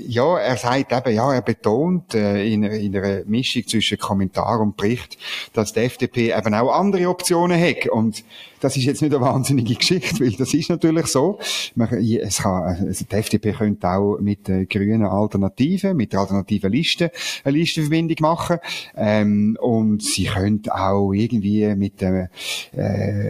ja, 0.06 0.38
er 0.38 0.56
sagt 0.56 0.92
eben, 0.92 1.14
ja, 1.14 1.32
er 1.32 1.42
betont 1.42 2.14
äh, 2.14 2.44
in, 2.44 2.62
in 2.62 2.96
einer 2.96 3.24
Mischung 3.24 3.66
zwischen 3.66 3.98
Kommentar 3.98 4.60
und 4.60 4.76
Bericht, 4.76 5.18
dass 5.52 5.72
die 5.72 5.80
FDP 5.80 6.36
eben 6.36 6.54
auch 6.54 6.72
andere 6.72 7.08
Optionen 7.08 7.60
hat. 7.60 7.88
Und 7.88 8.24
das 8.62 8.76
ist 8.76 8.84
jetzt 8.84 9.02
nicht 9.02 9.12
eine 9.12 9.24
wahnsinnige 9.24 9.74
Geschichte, 9.74 10.24
weil 10.24 10.32
das 10.32 10.54
ist 10.54 10.70
natürlich 10.70 11.06
so. 11.06 11.38
Man, 11.74 11.88
es 11.92 12.38
kann, 12.38 12.62
also 12.62 13.04
die 13.04 13.14
FDP 13.14 13.52
könnte 13.52 13.88
auch 13.88 14.18
mit 14.20 14.46
der 14.46 14.66
grünen 14.66 15.04
Alternative, 15.04 15.94
mit 15.94 16.12
der 16.12 16.20
alternativen 16.20 16.70
Liste 16.70 17.10
eine 17.44 17.58
Listenverbindung 17.58 18.16
machen. 18.20 18.58
Ähm, 18.96 19.58
und 19.60 20.02
sie 20.02 20.24
könnte 20.24 20.74
auch 20.74 21.12
irgendwie 21.12 21.74
mit 21.74 22.00
äh, 22.02 22.28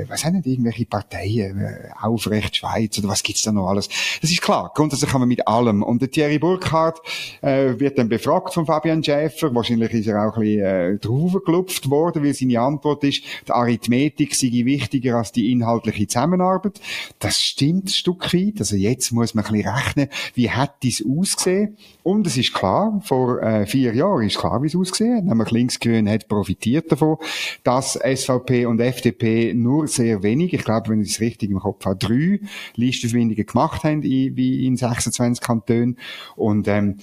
was 0.08 0.24
haben 0.24 0.42
denn 0.42 0.52
irgendwelche 0.52 0.84
Parteien, 0.84 1.58
äh, 1.58 1.88
Aufrecht 2.00 2.56
Schweiz 2.56 2.98
oder 2.98 3.08
was 3.08 3.22
gibt's 3.22 3.42
da 3.42 3.52
noch 3.52 3.68
alles? 3.68 3.88
Das 4.20 4.30
ist 4.30 4.42
klar. 4.42 4.70
Grundsätzlich 4.74 5.10
kann 5.10 5.20
man 5.20 5.28
mit 5.28 5.46
allem. 5.48 5.82
Und 5.82 6.02
der 6.02 6.10
Thierry 6.10 6.38
Burkhardt 6.38 7.00
äh, 7.40 7.78
wird 7.78 7.98
dann 7.98 8.08
befragt 8.08 8.52
von 8.52 8.66
Fabian 8.66 9.02
Schäfer. 9.02 9.54
Wahrscheinlich 9.54 9.92
ist 9.92 10.08
er 10.08 10.28
auch 10.28 10.36
ein 10.36 10.42
bisschen 10.42 10.64
äh, 10.64 10.98
draufgeklopft 10.98 11.88
worden, 11.88 12.22
weil 12.22 12.34
seine 12.34 12.60
Antwort 12.60 13.02
ist, 13.04 13.22
die 13.46 13.52
Arithmetik 13.52 14.34
sei 14.34 14.50
wichtiger 14.64 15.21
als 15.22 15.32
die 15.32 15.52
inhaltliche 15.52 16.06
Zusammenarbeit. 16.08 16.80
Das 17.20 17.40
stimmt 17.40 17.84
ein 17.84 17.88
Stück 17.88 18.34
weit. 18.34 18.54
Also 18.58 18.76
jetzt 18.76 19.12
muss 19.12 19.34
man 19.34 19.44
ein 19.44 19.52
bisschen 19.52 19.72
rechnen, 19.72 20.08
wie 20.34 20.50
hat 20.50 20.82
dies 20.82 21.04
ausgesehen. 21.06 21.76
Und 22.02 22.26
es 22.26 22.36
ist 22.36 22.52
klar, 22.52 23.00
vor 23.04 23.40
äh, 23.40 23.66
vier 23.66 23.94
Jahren 23.94 24.26
ist 24.26 24.38
klar, 24.38 24.62
wie 24.62 24.66
es 24.66 24.74
ausgesehen 24.74 25.18
hat. 25.18 25.24
Nämlich 25.24 25.50
Linksgrün 25.50 26.08
hat 26.08 26.26
profitiert 26.26 26.90
davon, 26.90 27.18
dass 27.62 27.92
SVP 27.94 28.66
und 28.66 28.80
FDP 28.80 29.54
nur 29.54 29.86
sehr 29.86 30.22
wenig, 30.24 30.52
ich 30.52 30.64
glaube, 30.64 30.88
wenn 30.88 31.00
ich 31.00 31.12
es 31.12 31.20
richtig 31.20 31.50
im 31.50 31.60
Kopf 31.60 31.84
habe, 31.86 31.96
drei 31.96 32.40
Listenverbindungen 32.74 33.46
gemacht 33.46 33.84
haben, 33.84 34.02
wie 34.02 34.66
in 34.66 34.76
26 34.76 35.42
Kantonen. 35.42 35.96
Und 36.34 36.66
ähm, 36.66 36.96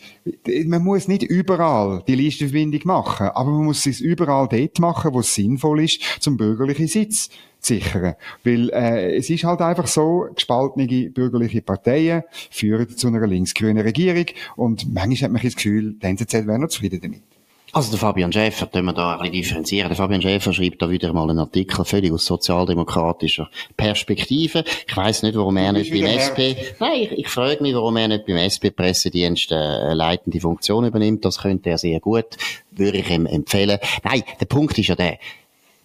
man 0.66 0.84
muss 0.84 1.08
nicht 1.08 1.24
überall 1.24 2.04
die 2.08 2.16
Listenverbindung 2.16 2.82
machen, 2.84 3.28
aber 3.28 3.50
man 3.50 3.66
muss 3.66 3.86
es 3.86 4.02
überall 4.02 4.50
dort 4.50 4.80
machen, 4.80 5.14
wo 5.14 5.22
es 5.22 5.34
sinnvoll 5.34 5.84
ist, 5.84 6.02
zum 6.20 6.36
bürgerlichen 6.36 6.88
Sitz 6.88 7.30
sichern. 7.60 8.16
Weil 8.44 8.70
äh, 8.70 9.18
es 9.18 9.30
ist 9.30 9.44
halt 9.44 9.62
einfach 9.62 9.88
so, 9.88 10.28
gespaltene 10.34 11.10
bürgerliche 11.10 11.62
Parteien 11.62 12.24
führen 12.50 12.90
zu 12.90 13.08
einer 13.08 13.26
linksgrünen 13.28 13.84
Regierung 13.84 14.26
und 14.56 14.94
manchmal 14.94 15.30
hat 15.30 15.32
man 15.32 15.42
das 15.42 15.56
Gefühl, 15.56 15.96
die 16.02 16.06
NZZ 16.06 16.34
wäre 16.48 16.60
noch 16.60 16.70
zufrieden 16.70 17.02
damit. 17.02 17.22
Also 17.72 17.92
der 17.92 18.00
Fabian 18.00 18.34
Schäfer, 18.34 18.66
können 18.66 18.88
wir 18.88 18.94
da 18.94 19.14
ein 19.14 19.20
bisschen 19.20 19.34
differenzieren. 19.34 19.90
Der 19.90 19.96
Fabian 19.96 20.24
Schäfer 20.24 20.54
schreibt 20.54 20.82
da 20.82 20.90
wieder 20.90 21.14
mal 21.14 21.30
einen 21.30 21.38
Artikel 21.38 21.86
völlig 21.86 22.12
aus 22.12 22.26
sozialdemokratischer 22.26 23.48
Perspektive. 23.78 24.64
Ich 24.88 24.98
weiß 24.98 25.22
nicht, 25.22 25.36
warum 25.36 25.56
er 25.58 25.72
nicht 25.72 25.92
beim 25.92 26.06
SP, 26.10 26.58
nein, 26.80 27.02
ich, 27.04 27.12
ich 27.12 27.28
frage 27.28 27.62
mich, 27.62 27.76
warum 27.76 27.96
er 27.98 28.08
nicht 28.08 28.26
beim 28.26 28.38
SP-Pressedienst 28.38 29.52
äh, 29.52 29.94
leitende 29.94 30.40
Funktion 30.40 30.86
übernimmt. 30.86 31.26
Das 31.26 31.40
könnte 31.42 31.70
er 31.70 31.78
sehr 31.78 32.00
gut, 32.00 32.26
würde 32.72 32.98
ich 32.98 33.10
ihm 33.12 33.28
empfehlen. 33.28 33.78
Nein, 34.04 34.24
der 34.40 34.46
Punkt 34.48 34.76
ist 34.80 34.88
ja 34.88 34.96
der, 34.96 35.20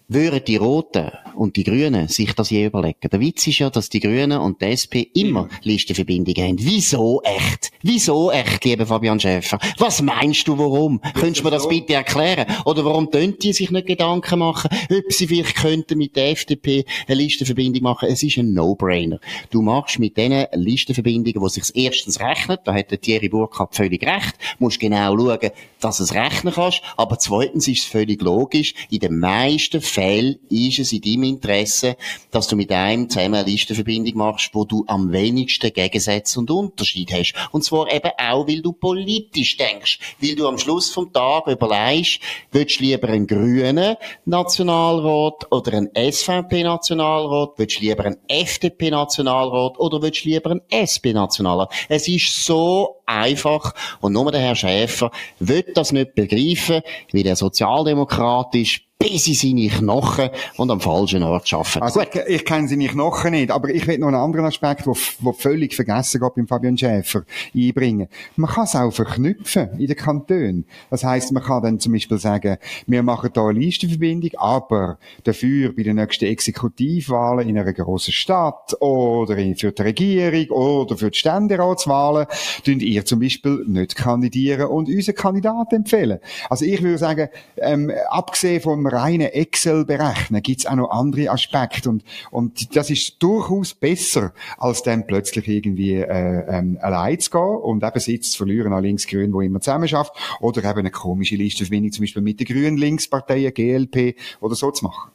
würden 0.07 0.41
die 0.45 0.57
Roten 0.57 1.11
und 1.35 1.55
die 1.55 1.63
Grünen 1.63 2.07
sich 2.07 2.33
das 2.33 2.49
je 2.49 2.65
überlegen. 2.65 3.09
Der 3.11 3.19
Witz 3.19 3.47
ist 3.47 3.59
ja, 3.59 3.69
dass 3.69 3.89
die 3.89 3.99
Grünen 3.99 4.39
und 4.39 4.61
die 4.61 4.65
SP 4.71 5.01
immer 5.13 5.49
Listenverbindungen 5.63 6.43
haben. 6.43 6.57
Wieso 6.59 7.21
echt? 7.23 7.71
Wieso 7.81 8.31
echt, 8.31 8.63
lieber 8.65 8.85
Fabian 8.85 9.19
Schäfer? 9.19 9.59
Was 9.77 10.01
meinst 10.01 10.47
du, 10.47 10.57
warum? 10.57 11.01
Könntest 11.13 11.41
du 11.41 11.43
mir 11.43 11.51
das 11.51 11.67
bitte 11.67 11.93
erklären? 11.93 12.45
Oder 12.65 12.85
warum 12.85 13.09
können 13.09 13.37
die 13.39 13.53
sich 13.53 13.71
nicht 13.71 13.87
Gedanken 13.87 14.39
machen, 14.39 14.69
ob 14.89 15.11
sie 15.13 15.27
vielleicht 15.27 15.55
könnten 15.55 15.97
mit 15.97 16.15
der 16.15 16.31
FDP 16.31 16.85
eine 17.07 17.15
Listenverbindung 17.15 17.83
machen? 17.83 18.09
Es 18.09 18.23
ist 18.23 18.37
ein 18.37 18.53
No-Brainer. 18.53 19.19
Du 19.49 19.61
machst 19.61 19.99
mit 19.99 20.17
diesen 20.17 20.45
Listenverbindungen, 20.53 21.41
wo 21.41 21.47
sich 21.47 21.63
erstens 21.73 22.19
rechnet, 22.19 22.61
da 22.65 22.73
hat 22.73 22.91
der 22.91 23.01
Thierry 23.01 23.29
Burkhardt 23.29 23.75
völlig 23.75 24.05
recht, 24.05 24.35
musst 24.59 24.79
genau 24.79 25.17
schauen, 25.17 25.51
dass 25.79 25.99
es 25.99 26.13
rechnen 26.13 26.53
kannst, 26.53 26.81
aber 26.97 27.19
zweitens 27.19 27.67
ist 27.67 27.79
es 27.79 27.85
völlig 27.85 28.21
logisch, 28.21 28.73
in 28.89 28.99
den 28.99 29.19
meisten 29.19 29.81
Fällen 29.95 30.39
ist 30.49 30.79
es 30.79 30.91
in 30.91 30.99
deinem 30.99 31.23
Interesse, 31.23 31.95
dass 32.29 32.49
du 32.49 32.57
mit 32.57 32.69
einem 32.69 33.09
zusammen 33.09 33.35
eine 33.35 33.49
Listenverbindung 33.49 34.17
machst, 34.17 34.49
wo 34.51 34.65
du 34.65 34.83
am 34.87 35.13
wenigsten 35.13 35.71
Gegensätze 35.71 36.37
und 36.37 36.51
Unterschied 36.51 37.13
hast. 37.13 37.33
Und 37.53 37.63
zwar 37.63 37.89
eben 37.93 38.11
auch, 38.17 38.45
weil 38.45 38.61
du 38.61 38.73
politisch 38.73 39.55
denkst. 39.55 39.99
Weil 40.19 40.35
du 40.35 40.49
am 40.49 40.57
Schluss 40.57 40.91
vom 40.91 41.13
Tag 41.13 41.47
überlegst, 41.47 42.19
willst 42.51 42.81
du 42.81 42.83
lieber 42.83 43.07
einen 43.07 43.25
grünen 43.25 43.95
Nationalrat 44.25 45.49
oder 45.49 45.71
einen 45.71 45.89
SVP-Nationalrat, 45.95 47.51
willst 47.55 47.77
du 47.77 47.85
lieber 47.85 48.03
einen 48.03 48.17
FDP-Nationalrat 48.27 49.79
oder 49.79 50.01
willst 50.01 50.25
du 50.25 50.29
lieber 50.29 50.51
einen 50.51 50.61
SP-Nationalrat? 50.67 51.71
Es 51.87 52.09
ist 52.09 52.45
so 52.45 53.01
einfach 53.05 53.73
und 54.01 54.11
nur 54.11 54.29
der 54.31 54.41
Herr 54.41 54.55
Schäfer 54.55 55.11
wird 55.39 55.77
das 55.77 55.93
nicht 55.93 56.15
begreifen, 56.15 56.81
wie 57.11 57.23
der 57.23 57.37
sozialdemokratisch 57.37 58.84
bis 58.97 59.27
in 59.27 59.33
seine 59.33 59.67
Knochen 59.67 60.29
und 60.57 60.71
am 60.71 60.79
falschen 60.79 61.21
Ort 61.21 61.51
arbeiten. 61.53 61.81
Also 61.81 62.01
ich, 62.01 62.15
ich 62.27 62.45
kenne 62.45 62.67
seine 62.67 62.87
Knochen 62.87 63.31
nicht, 63.31 63.51
aber 63.51 63.69
ich 63.69 63.85
will 63.87 63.97
noch 63.97 64.07
einen 64.07 64.15
anderen 64.15 64.45
Aspekt, 64.45 64.85
der 64.85 65.33
völlig 65.33 65.75
vergessen 65.75 66.21
geht 66.21 66.35
beim 66.35 66.47
Fabian 66.47 66.77
Schäfer, 66.77 67.23
einbringen. 67.53 68.07
Man 68.37 68.49
kann 68.49 68.63
es 68.63 68.75
auch 68.75 68.91
verknüpfen 68.91 69.71
in 69.77 69.87
den 69.87 69.97
Kantonen. 69.97 70.65
Das 70.89 71.03
heisst, 71.03 71.33
man 71.33 71.43
kann 71.43 71.61
dann 71.61 71.79
zum 71.79 71.91
Beispiel 71.91 72.17
sagen, 72.17 72.57
wir 72.87 73.03
machen 73.03 73.31
hier 73.33 73.43
eine 73.43 73.59
Listenverbindung, 73.59 74.31
aber 74.37 74.97
dafür 75.23 75.73
bei 75.75 75.83
den 75.83 75.97
nächsten 75.97 76.25
Exekutivwahlen 76.25 77.49
in 77.49 77.57
einer 77.57 77.73
grossen 77.73 78.13
Stadt 78.13 78.75
oder 78.79 79.35
für 79.57 79.71
die 79.73 79.81
Regierung 79.81 80.57
oder 80.57 80.97
für 80.97 81.11
die 81.11 81.17
Ständeratswahlen, 81.17 82.27
tun 82.63 82.79
ihr 82.79 83.03
zum 83.03 83.19
Beispiel 83.19 83.65
nicht 83.67 83.97
kandidieren 83.97 84.67
und 84.67 84.87
unseren 84.87 85.15
Kandidaten 85.15 85.75
empfehlen. 85.75 86.19
Also 86.49 86.63
ich 86.63 86.81
würde 86.81 86.97
sagen, 86.97 87.27
ähm, 87.57 87.91
abgesehen 88.09 88.61
vom 88.61 88.84
reinen 88.87 89.27
Excel 89.27 89.85
berechnen, 89.85 90.41
gibt's 90.41 90.65
auch 90.65 90.75
noch 90.75 90.89
andere 90.89 91.29
Aspekte 91.29 91.89
und, 91.89 92.03
und 92.31 92.75
das 92.75 92.89
ist 92.89 93.21
durchaus 93.21 93.73
besser, 93.73 94.33
als 94.57 94.83
dann 94.83 95.07
plötzlich 95.07 95.47
irgendwie 95.47 95.95
äh, 95.95 96.43
ähm, 96.47 96.77
allein 96.81 97.19
zu 97.19 97.31
gehen 97.31 97.41
und 97.41 97.83
eben 97.83 97.99
Sitz 97.99 98.31
zu 98.31 98.37
verlieren 98.37 98.73
an 98.73 98.83
Linksgrün, 98.83 99.33
wo 99.33 99.41
immer 99.41 99.61
zusammen 99.61 99.87
schafft, 99.87 100.13
oder 100.39 100.63
eben 100.63 100.79
eine 100.79 100.91
komische 100.91 101.35
Listenverbindung 101.35 101.91
zum 101.91 102.03
Beispiel 102.03 102.21
mit 102.21 102.39
der 102.39 102.47
grünen 102.47 102.77
Linkspartei, 102.77 103.51
GLP 103.51 104.15
oder 104.41 104.55
so 104.55 104.71
zu 104.71 104.85
machen. 104.85 105.11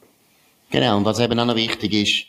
Genau, 0.69 0.97
und 0.97 1.05
was 1.05 1.19
eben 1.19 1.37
auch 1.39 1.45
noch 1.45 1.55
wichtig 1.55 1.93
ist, 1.93 2.27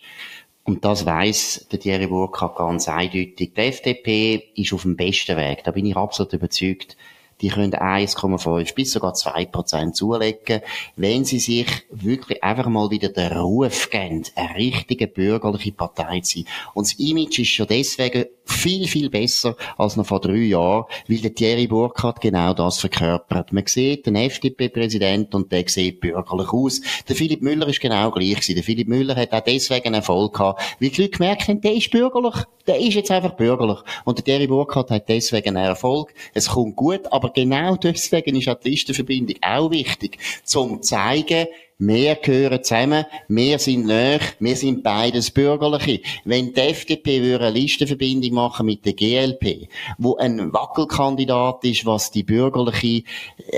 und 0.65 0.85
das 0.85 1.05
weiß 1.05 1.67
der 1.73 1.81
Thierry 1.81 2.07
Burkhardt 2.07 2.57
ganz 2.57 2.89
eindeutig. 2.89 3.55
Die 3.55 3.57
FDP 3.57 4.51
ist 4.55 4.73
auf 4.73 4.83
dem 4.83 4.97
besten 4.97 5.37
Weg. 5.37 5.65
Da 5.65 5.73
bin 5.73 5.87
ich 5.87 5.97
absolut 5.97 6.33
überzeugt 6.33 6.97
die 7.43 7.49
können 7.49 7.73
1,5 7.73 8.75
bis 8.75 8.93
sogar 8.93 9.15
2 9.15 9.47
Prozent 9.47 9.97
zulegen, 9.97 10.63
wenn 10.97 11.25
sie 11.25 11.41
sich 11.41 11.67
wirklich 11.91 12.43
einfach 12.43 12.69
mal 12.69 12.91
wieder 12.91 13.09
den 13.09 13.33
Ruf 13.33 13.91
geben, 13.91 14.23
eine 14.37 14.55
richtige 14.55 15.09
bürgerliche 15.09 15.73
Partei 15.73 16.21
zu 16.21 16.39
sein. 16.39 16.47
Und 16.75 16.87
das 16.87 16.99
Image 16.99 17.41
ist 17.41 17.49
schon 17.49 17.67
deswegen 17.67 18.27
viel, 18.45 18.87
viel 18.87 19.11
besser 19.11 19.57
als 19.77 19.97
noch 19.97 20.07
vor 20.07 20.21
drei 20.21 20.37
Jahren, 20.37 20.85
weil 21.09 21.19
der 21.19 21.35
Thierry 21.35 21.67
Burkhardt 21.67 22.21
genau 22.21 22.55
das 22.55 22.79
verkörpert. 22.79 23.53
Man 23.53 23.67
sieht 23.67 24.07
den 24.07 24.17
FDP-Präsident 24.17 25.35
und 25.35 25.53
der 25.53 25.65
sieht 25.67 26.01
bürgerlich 26.01 26.53
aus. 26.53 26.81
Der 27.09 27.17
Philipp 27.17 27.43
Müller 27.43 27.69
ist 27.69 27.81
genau 27.81 28.11
gleich 28.11 28.35
gewesen. 28.35 28.55
Der 28.55 28.65
Philipp 28.65 28.89
Müller 28.89 29.17
hat 29.17 29.33
auch 29.33 29.41
deswegen 29.41 29.95
Erfolg 29.95 30.35
gehabt, 30.35 30.63
weil 30.81 30.91
die 30.91 31.03
Leute 31.03 31.19
gemerkt 31.19 31.49
haben, 31.49 31.61
der 31.61 31.75
ist 31.75 31.91
bürgerlich. 31.91 32.35
Der 32.67 32.79
ist 32.79 32.95
jetzt 32.95 33.11
einfach 33.11 33.33
bürgerlich. 33.37 33.79
Und 34.05 34.19
der 34.19 34.25
Thierry 34.25 34.47
Burkhardt 34.47 34.91
hat 34.91 35.09
deswegen 35.09 35.57
Erfolg. 35.57 36.15
Es 36.33 36.49
kommt 36.49 36.77
gut, 36.77 37.13
aber 37.13 37.31
genau 37.31 37.77
deswegen 37.77 38.37
ist 38.37 38.49
auch 38.49 38.59
die 38.59 38.71
Listenverbindung 38.71 39.37
auch 39.43 39.71
wichtig, 39.71 40.19
zum 40.45 40.83
zu 40.83 40.93
zeigen, 40.93 41.47
wir 41.79 42.15
gehören 42.15 42.63
zusammen, 42.63 43.07
wir 43.29 43.59
sind 43.59 43.87
näher, 43.87 44.21
wir 44.39 44.57
sind 44.57 44.85
beides 44.85 45.31
Bürgerliche. 45.31 46.01
Wenn 46.25 46.53
die 46.53 46.61
FDP 46.61 47.23
würde 47.23 47.47
eine 47.47 47.59
Listenverbindung 47.59 48.35
machen 48.35 48.67
mit 48.67 48.85
der 48.85 48.93
GLP, 48.93 49.69
wo 49.99 50.17
ein 50.17 50.53
Wackelkandidat 50.53 51.65
ist, 51.65 51.85
was 51.85 52.11
die 52.11 52.23
bürgerliche 52.23 53.03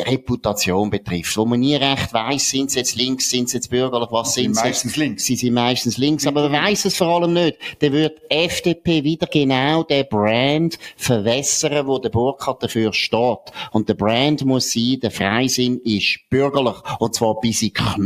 Reputation 0.07 0.89
betrifft, 0.89 1.37
wo 1.37 1.45
man 1.45 1.61
nie 1.61 1.77
recht 1.77 2.15
weiss, 2.15 2.49
sind 2.49 2.71
sie 2.71 2.79
jetzt 2.79 2.97
links, 2.97 3.29
sind 3.29 3.51
sie 3.51 3.59
jetzt 3.59 3.69
bürgerlich, 3.69 4.09
was 4.11 4.35
sind 4.35 4.55
sie? 4.55 4.63
Meistens 4.63 4.97
links. 4.97 5.25
Sie 5.25 5.37
sind 5.37 5.55
meistens 5.55 5.99
links, 5.99 6.27
aber 6.27 6.49
man 6.49 6.65
weiss 6.65 6.85
es 6.85 6.97
vor 6.97 7.09
allem 7.09 7.35
nicht. 7.35 7.59
Dann 7.81 7.93
wird 7.93 8.23
FDP 8.31 9.05
wieder 9.05 9.27
genau 9.27 9.83
den 9.83 10.07
Brand 10.09 10.79
verwässern, 10.97 11.87
wo 11.87 11.99
der 11.99 12.11
Burkhardt 12.11 12.63
dafür 12.63 12.93
steht. 12.93 13.53
Und 13.73 13.89
der 13.89 13.95
Brand 13.95 14.45
muss 14.45 14.73
sein, 14.73 14.99
der 15.03 15.11
Freisinn 15.11 15.81
ist 15.85 16.21
bürgerlich. 16.31 16.77
Und 17.01 17.15
zwar 17.15 17.39
bis 17.41 17.61
in 17.63 17.73
Knochen. 17.73 18.04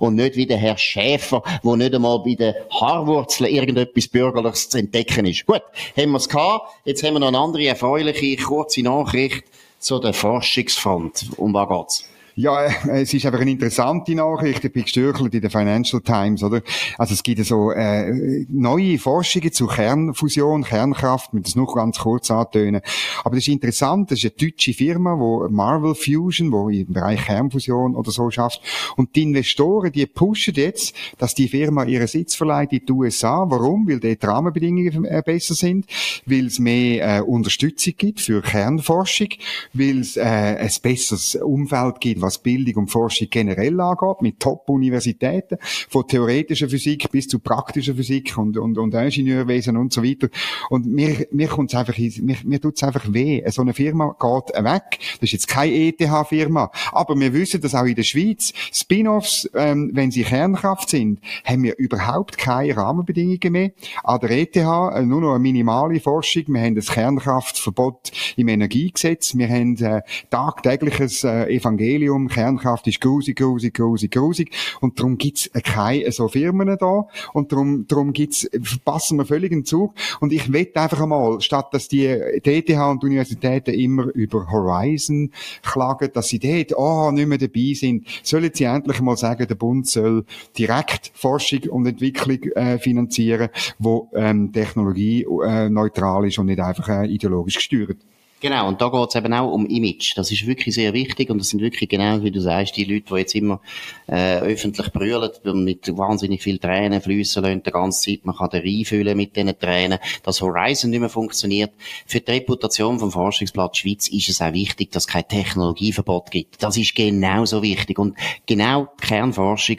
Und 0.00 0.16
nicht 0.16 0.36
wie 0.36 0.46
der 0.46 0.58
Herr 0.58 0.78
Schäfer, 0.78 1.42
wo 1.62 1.76
nicht 1.76 1.94
einmal 1.94 2.20
bei 2.20 2.34
den 2.34 2.54
Haarwurzeln 2.70 3.50
irgendetwas 3.50 4.08
Bürgerliches 4.08 4.68
zu 4.68 4.78
entdecken 4.78 5.26
ist. 5.26 5.46
Gut, 5.46 5.62
haben 5.96 6.10
wir 6.10 6.16
es 6.18 6.28
gehabt. 6.28 6.68
Jetzt 6.84 7.02
haben 7.02 7.14
wir 7.14 7.20
noch 7.20 7.28
eine 7.28 7.38
andere 7.38 7.66
erfreuliche, 7.66 8.36
kurze 8.36 8.82
Nachricht 8.82 9.44
zu 9.78 9.98
der 9.98 10.12
Forschungsfront. 10.12 11.30
Um 11.36 11.54
was 11.54 11.68
geht's? 11.68 12.17
Ja, 12.38 12.66
äh, 12.66 13.02
es 13.02 13.12
ist 13.12 13.26
einfach 13.26 13.40
eine 13.40 13.50
interessante 13.50 14.14
Nachricht. 14.14 14.64
Ich 14.64 14.72
bin 14.72 14.84
gestürchelt 14.84 15.34
in 15.34 15.40
der 15.40 15.50
Financial 15.50 16.00
Times, 16.00 16.44
oder? 16.44 16.62
Also 16.96 17.14
es 17.14 17.24
gibt 17.24 17.44
so 17.44 17.72
äh, 17.72 18.46
neue 18.48 18.96
Forschungen 19.00 19.50
zu 19.50 19.66
Kernfusion, 19.66 20.62
Kernkraft, 20.62 21.34
mit 21.34 21.46
das 21.46 21.56
noch 21.56 21.74
ganz 21.74 21.98
kurz 21.98 22.30
antönen. 22.30 22.80
Aber 23.24 23.34
das 23.34 23.48
ist 23.48 23.48
interessant. 23.48 24.12
Das 24.12 24.22
ist 24.22 24.26
eine 24.26 24.50
deutsche 24.50 24.72
Firma, 24.72 25.18
wo 25.18 25.48
Marvel 25.48 25.96
Fusion, 25.96 26.52
wo 26.52 26.68
im 26.68 26.92
Bereich 26.92 27.24
Kernfusion 27.24 27.96
oder 27.96 28.12
so 28.12 28.30
schafft. 28.30 28.60
Und 28.96 29.16
die 29.16 29.24
Investoren, 29.24 29.90
die 29.90 30.06
pushen 30.06 30.54
jetzt, 30.54 30.94
dass 31.18 31.34
die 31.34 31.48
Firma 31.48 31.82
ihren 31.86 32.06
Sitz 32.06 32.36
verleiht 32.36 32.72
in 32.72 32.86
die 32.86 32.92
USA. 32.92 33.46
Warum? 33.48 33.88
Weil 33.88 33.98
dort 33.98 34.22
die 34.22 34.26
Rahmenbedingungen 34.26 35.04
äh, 35.06 35.24
besser 35.26 35.56
sind, 35.56 35.86
weil 36.24 36.46
es 36.46 36.60
mehr 36.60 37.18
äh, 37.18 37.20
Unterstützung 37.20 37.94
gibt 37.96 38.20
für 38.20 38.42
Kernforschung, 38.42 39.30
weil 39.72 39.98
es 39.98 40.16
äh, 40.16 40.20
ein 40.22 40.70
besseres 40.80 41.34
Umfeld 41.34 42.00
gibt, 42.00 42.27
was 42.28 42.38
Bildung 42.38 42.82
und 42.82 42.90
Forschung 42.90 43.28
generell 43.30 43.80
angeht, 43.80 44.20
mit 44.20 44.40
Top-Universitäten, 44.40 45.56
von 45.88 46.06
theoretischer 46.06 46.68
Physik 46.68 47.10
bis 47.10 47.26
zu 47.26 47.38
praktischer 47.38 47.94
Physik 47.94 48.36
und, 48.36 48.58
und, 48.58 48.76
und 48.76 48.94
Ingenieurwesen 48.94 49.76
und 49.76 49.92
so 49.92 50.04
weiter. 50.04 50.28
Und 50.68 50.86
mir, 50.86 51.26
mir 51.30 51.48
kommt's 51.48 51.74
einfach, 51.74 51.96
mir, 51.96 52.36
mir 52.44 52.60
tut's 52.60 52.82
einfach 52.82 53.12
weh. 53.12 53.42
So 53.48 53.62
eine 53.62 53.72
Firma 53.72 54.14
geht 54.20 54.62
weg. 54.62 54.98
Das 55.20 55.22
ist 55.22 55.32
jetzt 55.32 55.48
keine 55.48 55.72
ETH-Firma. 55.72 56.70
Aber 56.92 57.18
wir 57.18 57.32
wissen, 57.32 57.60
dass 57.60 57.74
auch 57.74 57.84
in 57.84 57.94
der 57.94 58.02
Schweiz 58.02 58.52
Spin-offs, 58.72 59.48
ähm, 59.54 59.90
wenn 59.94 60.10
sie 60.10 60.22
Kernkraft 60.22 60.90
sind, 60.90 61.20
haben 61.44 61.62
wir 61.62 61.78
überhaupt 61.78 62.36
keine 62.36 62.76
Rahmenbedingungen 62.76 63.52
mehr. 63.52 63.70
An 64.04 64.20
der 64.20 64.30
ETH 64.30 64.56
äh, 64.56 64.60
nur 65.02 65.20
noch 65.20 65.30
eine 65.30 65.38
minimale 65.38 66.00
Forschung. 66.00 66.44
Wir 66.48 66.60
haben 66.60 66.74
das 66.74 66.90
Kernkraftverbot 66.90 68.12
im 68.36 68.48
Energiegesetz. 68.48 69.36
Wir 69.36 69.48
haben 69.48 69.76
äh, 69.76 70.02
tagtägliches 70.30 71.24
äh, 71.24 71.46
Evangelium 71.46 72.17
Strom, 72.18 72.28
Kernkraft 72.28 72.86
ist 72.88 73.00
grusig, 73.00 73.36
grusig, 73.36 73.74
grusig, 73.74 74.10
grusig. 74.10 74.50
Und 74.80 74.98
darum 74.98 75.18
gibt's 75.18 75.50
keine 75.64 76.10
so 76.10 76.28
Firmen 76.28 76.76
da. 76.78 77.06
Und 77.32 77.52
darum, 77.52 77.86
darum 77.86 78.12
gibt's, 78.12 78.48
verpassen 78.60 79.18
wir 79.18 79.26
völlig 79.26 79.50
den 79.50 79.64
Zug. 79.64 79.94
Und 80.20 80.32
ich 80.32 80.52
wette 80.52 80.80
einfach 80.80 81.00
einmal, 81.00 81.40
statt 81.40 81.68
dass 81.72 81.88
die 81.88 82.06
DTH 82.06 82.90
und 82.90 83.02
die 83.02 83.06
Universitäten 83.06 83.74
immer 83.74 84.06
über 84.14 84.50
Horizon 84.50 85.30
klagen, 85.62 86.10
dass 86.12 86.28
sie 86.28 86.38
dort, 86.38 86.76
oh, 86.76 87.10
nicht 87.12 87.28
mehr 87.28 87.38
dabei 87.38 87.72
sind, 87.74 88.06
sollen 88.22 88.50
sie 88.52 88.64
endlich 88.64 89.00
mal 89.00 89.16
sagen, 89.16 89.46
der 89.46 89.54
Bund 89.54 89.86
soll 89.86 90.24
direkt 90.56 91.12
Forschung 91.14 91.60
und 91.70 91.86
Entwicklung 91.86 92.42
äh, 92.54 92.78
finanzieren, 92.78 93.50
wo 93.78 94.10
ähm, 94.14 94.52
Technologie 94.52 95.26
äh, 95.44 95.68
neutral 95.68 96.26
ist 96.26 96.38
und 96.38 96.46
nicht 96.46 96.60
einfach 96.60 96.88
äh, 96.88 97.06
ideologisch 97.06 97.56
gesteuert. 97.56 97.98
Genau, 98.40 98.68
und 98.68 98.80
da 98.80 98.88
geht 98.88 99.08
es 99.08 99.14
eben 99.16 99.32
auch 99.32 99.52
um 99.52 99.66
Image. 99.66 100.16
Das 100.16 100.30
ist 100.30 100.46
wirklich 100.46 100.74
sehr 100.74 100.92
wichtig 100.92 101.28
und 101.30 101.38
das 101.38 101.48
sind 101.48 101.60
wirklich 101.60 101.88
genau, 101.88 102.22
wie 102.22 102.30
du 102.30 102.40
sagst, 102.40 102.76
die 102.76 102.84
Leute, 102.84 103.06
die 103.10 103.18
jetzt 103.18 103.34
immer 103.34 103.60
äh, 104.06 104.38
öffentlich 104.38 104.92
brüllen 104.92 105.30
und 105.42 105.64
mit 105.64 105.96
wahnsinnig 105.96 106.40
viel 106.42 106.58
Tränen 106.58 107.00
fließen 107.00 107.42
lassen, 107.42 107.62
die 107.64 107.70
ganze 107.72 108.10
Zeit, 108.10 108.24
man 108.24 108.36
kann 108.36 108.50
da 108.50 108.58
reinfüllen 108.58 109.16
mit 109.16 109.34
diesen 109.34 109.58
Tränen, 109.58 109.98
dass 110.22 110.40
Horizon 110.40 110.90
nicht 110.90 111.00
mehr 111.00 111.08
funktioniert. 111.08 111.72
Für 112.06 112.20
die 112.20 112.30
Reputation 112.30 113.00
vom 113.00 113.10
Forschungsplatz 113.10 113.78
Schweiz 113.78 114.06
ist 114.08 114.28
es 114.28 114.40
auch 114.40 114.52
wichtig, 114.52 114.92
dass 114.92 115.04
es 115.04 115.08
kein 115.08 115.26
Technologieverbot 115.26 116.30
gibt. 116.30 116.62
Das 116.62 116.76
ist 116.76 116.94
genauso 116.94 117.62
wichtig 117.62 117.98
und 117.98 118.16
genau 118.46 118.88
die 119.02 119.06
Kernforschung, 119.06 119.76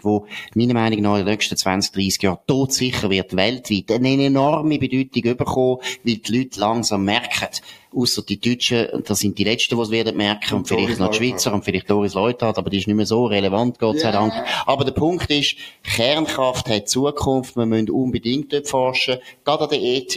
die 0.54 0.60
meiner 0.60 0.74
Meinung 0.74 1.02
nach 1.02 1.18
in 1.18 1.26
den 1.26 1.34
nächsten 1.34 1.56
20, 1.56 1.94
30 1.94 2.24
Jahren 2.24 2.40
todsicher 2.46 3.10
wird, 3.10 3.36
weltweit, 3.38 3.90
eine 3.92 4.26
enorme 4.26 4.80
Bedeutung 4.80 5.38
bekommen, 5.38 5.78
weil 6.04 6.18
die 6.18 6.38
Leute 6.38 6.60
langsam 6.60 7.06
merken, 7.06 7.48
Außer 7.92 8.22
die 8.22 8.40
Deutschen, 8.40 8.88
das 9.06 9.20
sind 9.20 9.38
die 9.40 9.44
Letzten, 9.44 9.76
die 9.76 9.82
es 9.82 9.90
werden 9.90 10.16
merken, 10.16 10.54
und, 10.54 10.60
und 10.60 10.68
vielleicht 10.68 11.00
noch 11.00 11.10
die 11.10 11.18
Schweizer 11.18 11.54
und 11.54 11.66
vielleicht 11.66 11.90
Doris 11.90 12.14
Leuthard, 12.14 12.58
aber 12.60 12.70
die 12.70 12.78
ist 12.78 12.88
nicht 12.88 12.96
mehr 12.96 13.08
so 13.08 13.26
relevant, 13.26 13.80
Gott 13.80 14.00
sei 14.00 14.12
Dank. 14.12 14.32
Aber 14.68 14.86
der 14.86 14.92
Punkt 14.92 15.30
ist, 15.32 15.56
Kernkraft 15.84 16.70
hat 16.70 16.88
Zukunft, 16.88 17.56
wir 17.56 17.66
müssen 17.66 17.90
unbedingt 17.90 18.54
dort 18.54 18.68
forschen, 18.68 19.18
gerade 19.44 19.64
an 19.64 19.70
der 19.72 19.82
ETH, 19.82 20.16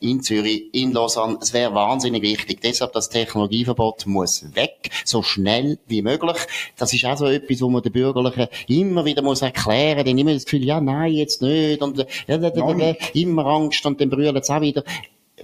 in 0.00 0.22
Zürich, 0.22 0.72
in 0.72 0.92
Lausanne, 0.92 1.38
es 1.40 1.52
wäre 1.52 1.74
wahnsinnig 1.74 2.22
wichtig. 2.22 2.60
Deshalb, 2.62 2.92
das 2.92 3.08
Technologieverbot 3.08 4.06
muss 4.06 4.44
weg, 4.54 4.90
so 5.04 5.22
schnell 5.22 5.78
wie 5.88 6.02
möglich. 6.02 6.36
Das 6.76 6.92
ist 6.92 7.04
auch 7.04 7.16
so 7.16 7.26
etwas, 7.26 7.60
wo 7.60 7.68
man 7.68 7.82
den 7.82 7.92
Bürgerlichen 7.92 8.46
immer 8.68 9.04
wieder 9.04 9.22
muss 9.22 9.42
erklären, 9.42 10.04
die 10.04 10.20
immer 10.20 10.34
das 10.34 10.44
Gefühl, 10.44 10.64
ja, 10.64 10.80
nein, 10.80 11.12
jetzt 11.12 11.42
nicht, 11.42 11.82
und, 11.82 11.98
äh, 12.28 12.96
immer 13.14 13.46
Angst, 13.46 13.84
und 13.84 14.00
dann 14.00 14.08
brüllen 14.08 14.40
sie 14.40 14.54
auch 14.54 14.60
wieder. 14.60 14.84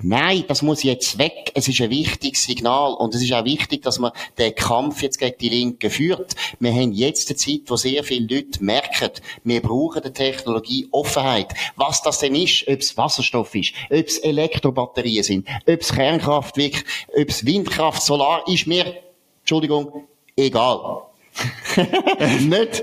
Nein, 0.03 0.45
das 0.49 0.63
muss 0.63 0.83
jetzt 0.83 1.19
weg. 1.19 1.53
Es 1.55 1.69
ist 1.69 1.81
ein 1.81 1.91
wichtiges 1.91 2.45
Signal. 2.45 2.95
Und 2.95 3.15
es 3.15 3.23
ist 3.23 3.33
auch 3.33 3.45
wichtig, 3.45 3.83
dass 3.83 3.99
man 3.99 4.13
den 4.39 4.55
Kampf 4.55 5.03
jetzt 5.03 5.19
gegen 5.19 5.39
die 5.39 5.49
Linken 5.49 5.91
führt. 5.91 6.35
Wir 6.59 6.73
haben 6.73 6.93
jetzt 6.93 7.29
eine 7.29 7.37
Zeit, 7.37 7.63
wo 7.67 7.77
sehr 7.77 8.03
viele 8.05 8.35
Leute 8.35 8.63
merken, 8.65 9.11
wir 9.45 9.61
brauchen 9.61 10.03
die 10.03 10.13
Technologie 10.13 10.89
Offenheit. 10.91 11.55
Was 11.77 12.03
das 12.03 12.19
denn 12.19 12.35
ist, 12.35 12.67
ob 12.69 12.81
es 12.81 12.97
Wasserstoff 12.97 13.55
ist, 13.55 13.73
ob 13.91 14.07
es 14.07 14.19
Elektrobatterien 14.19 15.23
sind, 15.23 15.49
ob 15.67 15.81
es 15.81 15.93
Kernkraft 15.93 16.57
wirklich, 16.57 16.85
ob 17.17 17.29
es 17.29 17.47
Windkraft, 17.47 18.03
Solar, 18.03 18.47
ist 18.49 18.67
mir, 18.67 18.97
Entschuldigung, 19.41 20.07
egal. 20.37 21.03
nicht, 22.40 22.83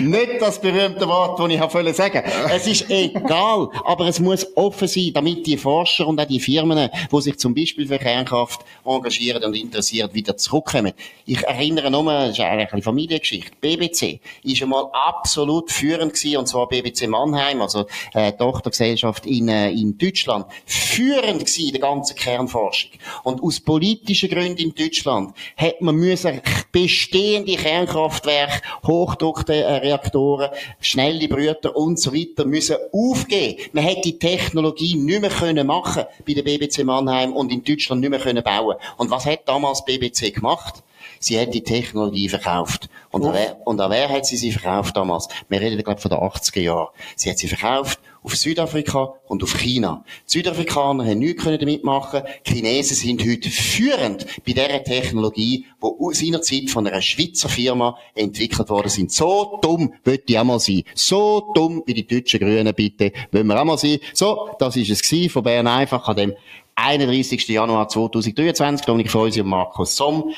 nicht 0.00 0.40
das 0.40 0.60
berühmte 0.60 1.06
Wort, 1.06 1.38
das 1.38 1.50
ich 1.50 1.60
habe 1.60 1.94
sagen 1.94 2.22
Es 2.50 2.66
ist 2.66 2.90
egal, 2.90 3.68
aber 3.84 4.06
es 4.06 4.18
muss 4.18 4.46
offen 4.56 4.88
sein, 4.88 5.10
damit 5.12 5.46
die 5.46 5.58
Forscher 5.58 6.06
und 6.06 6.18
auch 6.18 6.24
die 6.24 6.40
Firmen, 6.40 6.88
die 7.12 7.20
sich 7.20 7.38
zum 7.38 7.54
Beispiel 7.54 7.86
für 7.86 7.98
Kernkraft 7.98 8.60
engagieren 8.84 9.44
und 9.44 9.54
interessieren, 9.54 10.08
wieder 10.14 10.36
zurückkommen. 10.36 10.92
Ich 11.26 11.42
erinnere 11.42 11.90
nur, 11.90 12.04
das 12.04 12.30
ist 12.30 12.40
eigentlich 12.40 12.72
eine 12.72 12.82
Familiengeschichte. 12.82 13.52
BBC 13.60 14.20
ist 14.42 14.62
einmal 14.62 14.86
absolut 14.92 15.70
führend 15.70 16.14
gewesen, 16.14 16.38
und 16.38 16.46
zwar 16.46 16.68
BBC 16.68 17.08
Mannheim, 17.08 17.60
also 17.60 17.86
äh, 18.14 18.32
Tochtergesellschaft 18.32 19.26
in, 19.26 19.48
äh, 19.48 19.70
in 19.70 19.98
Deutschland, 19.98 20.46
führend 20.64 21.40
gewesen 21.40 21.66
in 21.66 21.72
der 21.72 21.80
ganzen 21.80 22.16
Kernforschung. 22.16 22.92
Und 23.22 23.42
aus 23.42 23.60
politischen 23.60 24.30
Gründen 24.30 24.62
in 24.62 24.74
Deutschland 24.74 25.34
hat 25.56 25.80
man 25.82 25.96
müssen 25.96 26.40
bestehende 26.72 27.65
Kernkraftwerke, 27.66 28.62
Hochdruckreaktoren, 28.86 30.50
schnelle 30.80 31.26
Brüter 31.26 31.74
und 31.74 31.98
so 31.98 32.14
weiter 32.14 32.44
müssen 32.44 32.76
aufgeben. 32.92 33.60
Man 33.72 33.82
hätte 33.82 34.02
die 34.02 34.18
Technologie 34.20 34.94
nicht 34.94 35.20
mehr 35.20 35.30
können 35.30 35.66
machen 35.66 36.04
bei 36.24 36.34
der 36.34 36.42
BBC 36.42 36.84
Mannheim 36.84 37.32
und 37.32 37.50
in 37.50 37.64
Deutschland 37.64 38.02
nicht 38.02 38.10
mehr 38.10 38.20
können 38.20 38.44
bauen. 38.44 38.76
Und 38.98 39.10
was 39.10 39.26
hat 39.26 39.48
damals 39.48 39.84
BBC 39.84 40.32
gemacht? 40.32 40.84
Sie 41.18 41.40
hat 41.40 41.54
die 41.54 41.62
Technologie 41.62 42.28
verkauft. 42.28 42.88
Und, 43.10 43.24
an 43.24 43.34
wer, 43.34 43.66
und 43.66 43.80
an 43.80 43.90
wer 43.90 44.08
hat 44.10 44.26
sie 44.26 44.36
sie 44.36 44.52
verkauft 44.52 44.96
damals? 44.96 45.28
Wir 45.48 45.60
reden, 45.60 45.82
glaube 45.82 45.98
ich, 45.98 46.02
von 46.02 46.10
den 46.10 46.20
80er 46.20 46.60
Jahren. 46.60 46.88
Sie 47.16 47.30
hat 47.30 47.38
sie 47.38 47.48
verkauft 47.48 47.98
auf 48.26 48.34
Südafrika 48.34 49.14
und 49.28 49.44
auf 49.44 49.56
China. 49.56 50.04
Die 50.26 50.38
Südafrikaner 50.38 51.04
haben 51.04 51.20
nichts 51.20 51.44
damit 51.44 51.84
machen. 51.84 52.22
Die 52.44 52.54
Chinesen 52.54 52.96
sind 52.96 53.24
heute 53.24 53.48
führend 53.48 54.26
bei 54.44 54.52
dieser 54.52 54.82
Technologie, 54.82 55.64
die 55.80 56.14
seinerzeit 56.14 56.68
von 56.68 56.88
einer 56.88 57.00
Schweizer 57.00 57.48
Firma 57.48 57.96
entwickelt 58.16 58.68
worden 58.68 58.88
sind. 58.88 59.12
So 59.12 59.60
dumm 59.62 59.94
wird 60.02 60.28
die 60.28 60.36
auch 60.40 60.44
mal 60.44 60.58
sein. 60.58 60.82
So 60.94 61.52
dumm 61.54 61.84
wie 61.86 61.94
die 61.94 62.06
deutschen 62.06 62.40
Grünen, 62.40 62.74
bitte, 62.74 63.12
wollen 63.30 63.46
wir 63.46 63.60
auch 63.60 63.64
mal 63.64 63.78
sein. 63.78 64.00
So, 64.12 64.50
das 64.58 64.74
ist 64.74 64.90
es 64.90 65.32
von 65.32 65.44
Bern 65.44 65.68
einfach 65.68 66.08
an 66.08 66.16
dem 66.16 66.34
31. 66.74 67.46
Januar 67.46 67.88
2023. 67.88 68.86
Dominik 68.86 69.10
Freusi 69.10 69.40
und 69.40 69.48
Markus 69.48 69.96
Somm. 69.96 70.32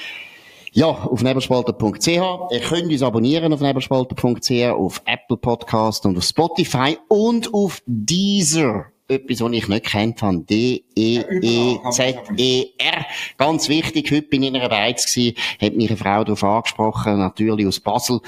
Ja, 0.72 0.87
auf 0.87 1.22
nebelspalter.ch. 1.22 2.07
Ihr 2.07 2.61
könnt 2.61 2.90
uns 2.90 3.02
abonnieren 3.02 3.52
auf 3.52 3.61
nebelspalter.ch, 3.61 4.50
auf 4.70 5.02
Apple 5.07 5.37
Podcast 5.37 6.04
und 6.07 6.16
auf 6.18 6.24
Spotify 6.24 6.98
und 7.09 7.52
auf 7.54 7.83
Deezer. 7.87 8.87
Etwas, 9.11 9.40
was 9.40 9.52
ich 9.52 9.68
nicht 9.68 9.87
kennt 9.87 10.20
habe. 10.20 10.40
D-E-E-Z-E-R. 10.40 10.87
Ganz 13.38 13.68
wichtig. 13.70 14.11
Heute 14.11 14.22
bin 14.22 14.42
ich 14.42 14.48
in 14.50 14.57
einer 14.57 14.68
Beiz 14.68 15.07
gewesen. 15.07 15.35
Hat 15.62 15.74
mich 15.74 15.88
eine 15.88 15.96
Frau 15.96 16.24
darauf 16.24 16.44
angesprochen. 16.44 17.18
Natürlich 17.18 17.66
aus 17.66 17.81
Basel 17.81 18.20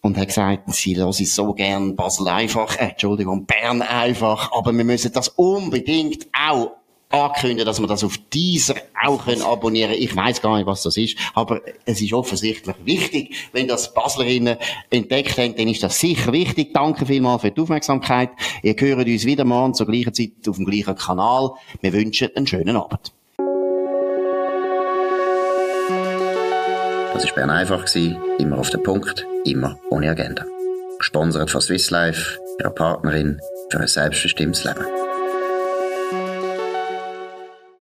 und 0.00 0.16
hat 0.16 0.28
gesagt, 0.28 0.72
sie 0.72 0.96
hören 0.96 1.12
so 1.12 1.52
gern 1.52 1.96
Basel 1.96 2.28
einfach, 2.28 2.76
äh, 2.76 2.90
Entschuldigung, 2.90 3.46
Bern 3.46 3.82
einfach, 3.82 4.50
aber 4.52 4.72
wir 4.72 4.84
müssen 4.84 5.12
das 5.12 5.28
unbedingt 5.28 6.26
auch 6.32 6.70
ankündigen, 7.10 7.66
dass 7.66 7.80
wir 7.80 7.86
das 7.86 8.04
auf 8.04 8.16
dieser 8.32 8.76
auch 9.02 9.24
können 9.24 9.42
abonnieren 9.42 9.92
Ich 9.92 10.14
weiß 10.14 10.40
gar 10.40 10.56
nicht, 10.56 10.66
was 10.66 10.82
das 10.82 10.96
ist, 10.96 11.16
aber 11.34 11.60
es 11.84 12.00
ist 12.00 12.12
offensichtlich 12.12 12.76
wichtig. 12.84 13.34
Wenn 13.52 13.68
das 13.68 13.92
Baslerinnen 13.92 14.56
entdeckt 14.90 15.36
haben, 15.38 15.56
dann 15.56 15.68
ist 15.68 15.82
das 15.82 15.98
sicher 15.98 16.32
wichtig. 16.32 16.72
Danke 16.72 17.06
vielmals 17.06 17.42
für 17.42 17.50
die 17.50 17.60
Aufmerksamkeit. 17.60 18.30
Ihr 18.62 18.74
hört 18.78 19.06
uns 19.06 19.24
wieder 19.24 19.44
morgen 19.44 19.74
zur 19.74 19.86
gleichen 19.86 20.14
Zeit 20.14 20.48
auf 20.48 20.56
dem 20.56 20.66
gleichen 20.66 20.94
Kanal. 20.94 21.50
Wir 21.80 21.92
wünschen 21.92 22.30
einen 22.34 22.46
schönen 22.46 22.76
Abend. 22.76 23.12
Das 27.12 27.26
war 27.26 27.34
Bern 27.34 27.50
einfach, 27.50 27.84
immer 28.38 28.58
auf 28.58 28.70
den 28.70 28.82
Punkt, 28.82 29.26
immer 29.44 29.78
ohne 29.90 30.10
Agenda. 30.10 30.46
Gesponsert 30.98 31.50
von 31.50 31.60
Swiss 31.60 31.90
Life, 31.90 32.38
ihrer 32.58 32.70
Partnerin 32.70 33.40
für 33.70 33.80
ein 33.80 33.86
selbstbestimmtes 33.86 34.64
Leben. 34.64 35.09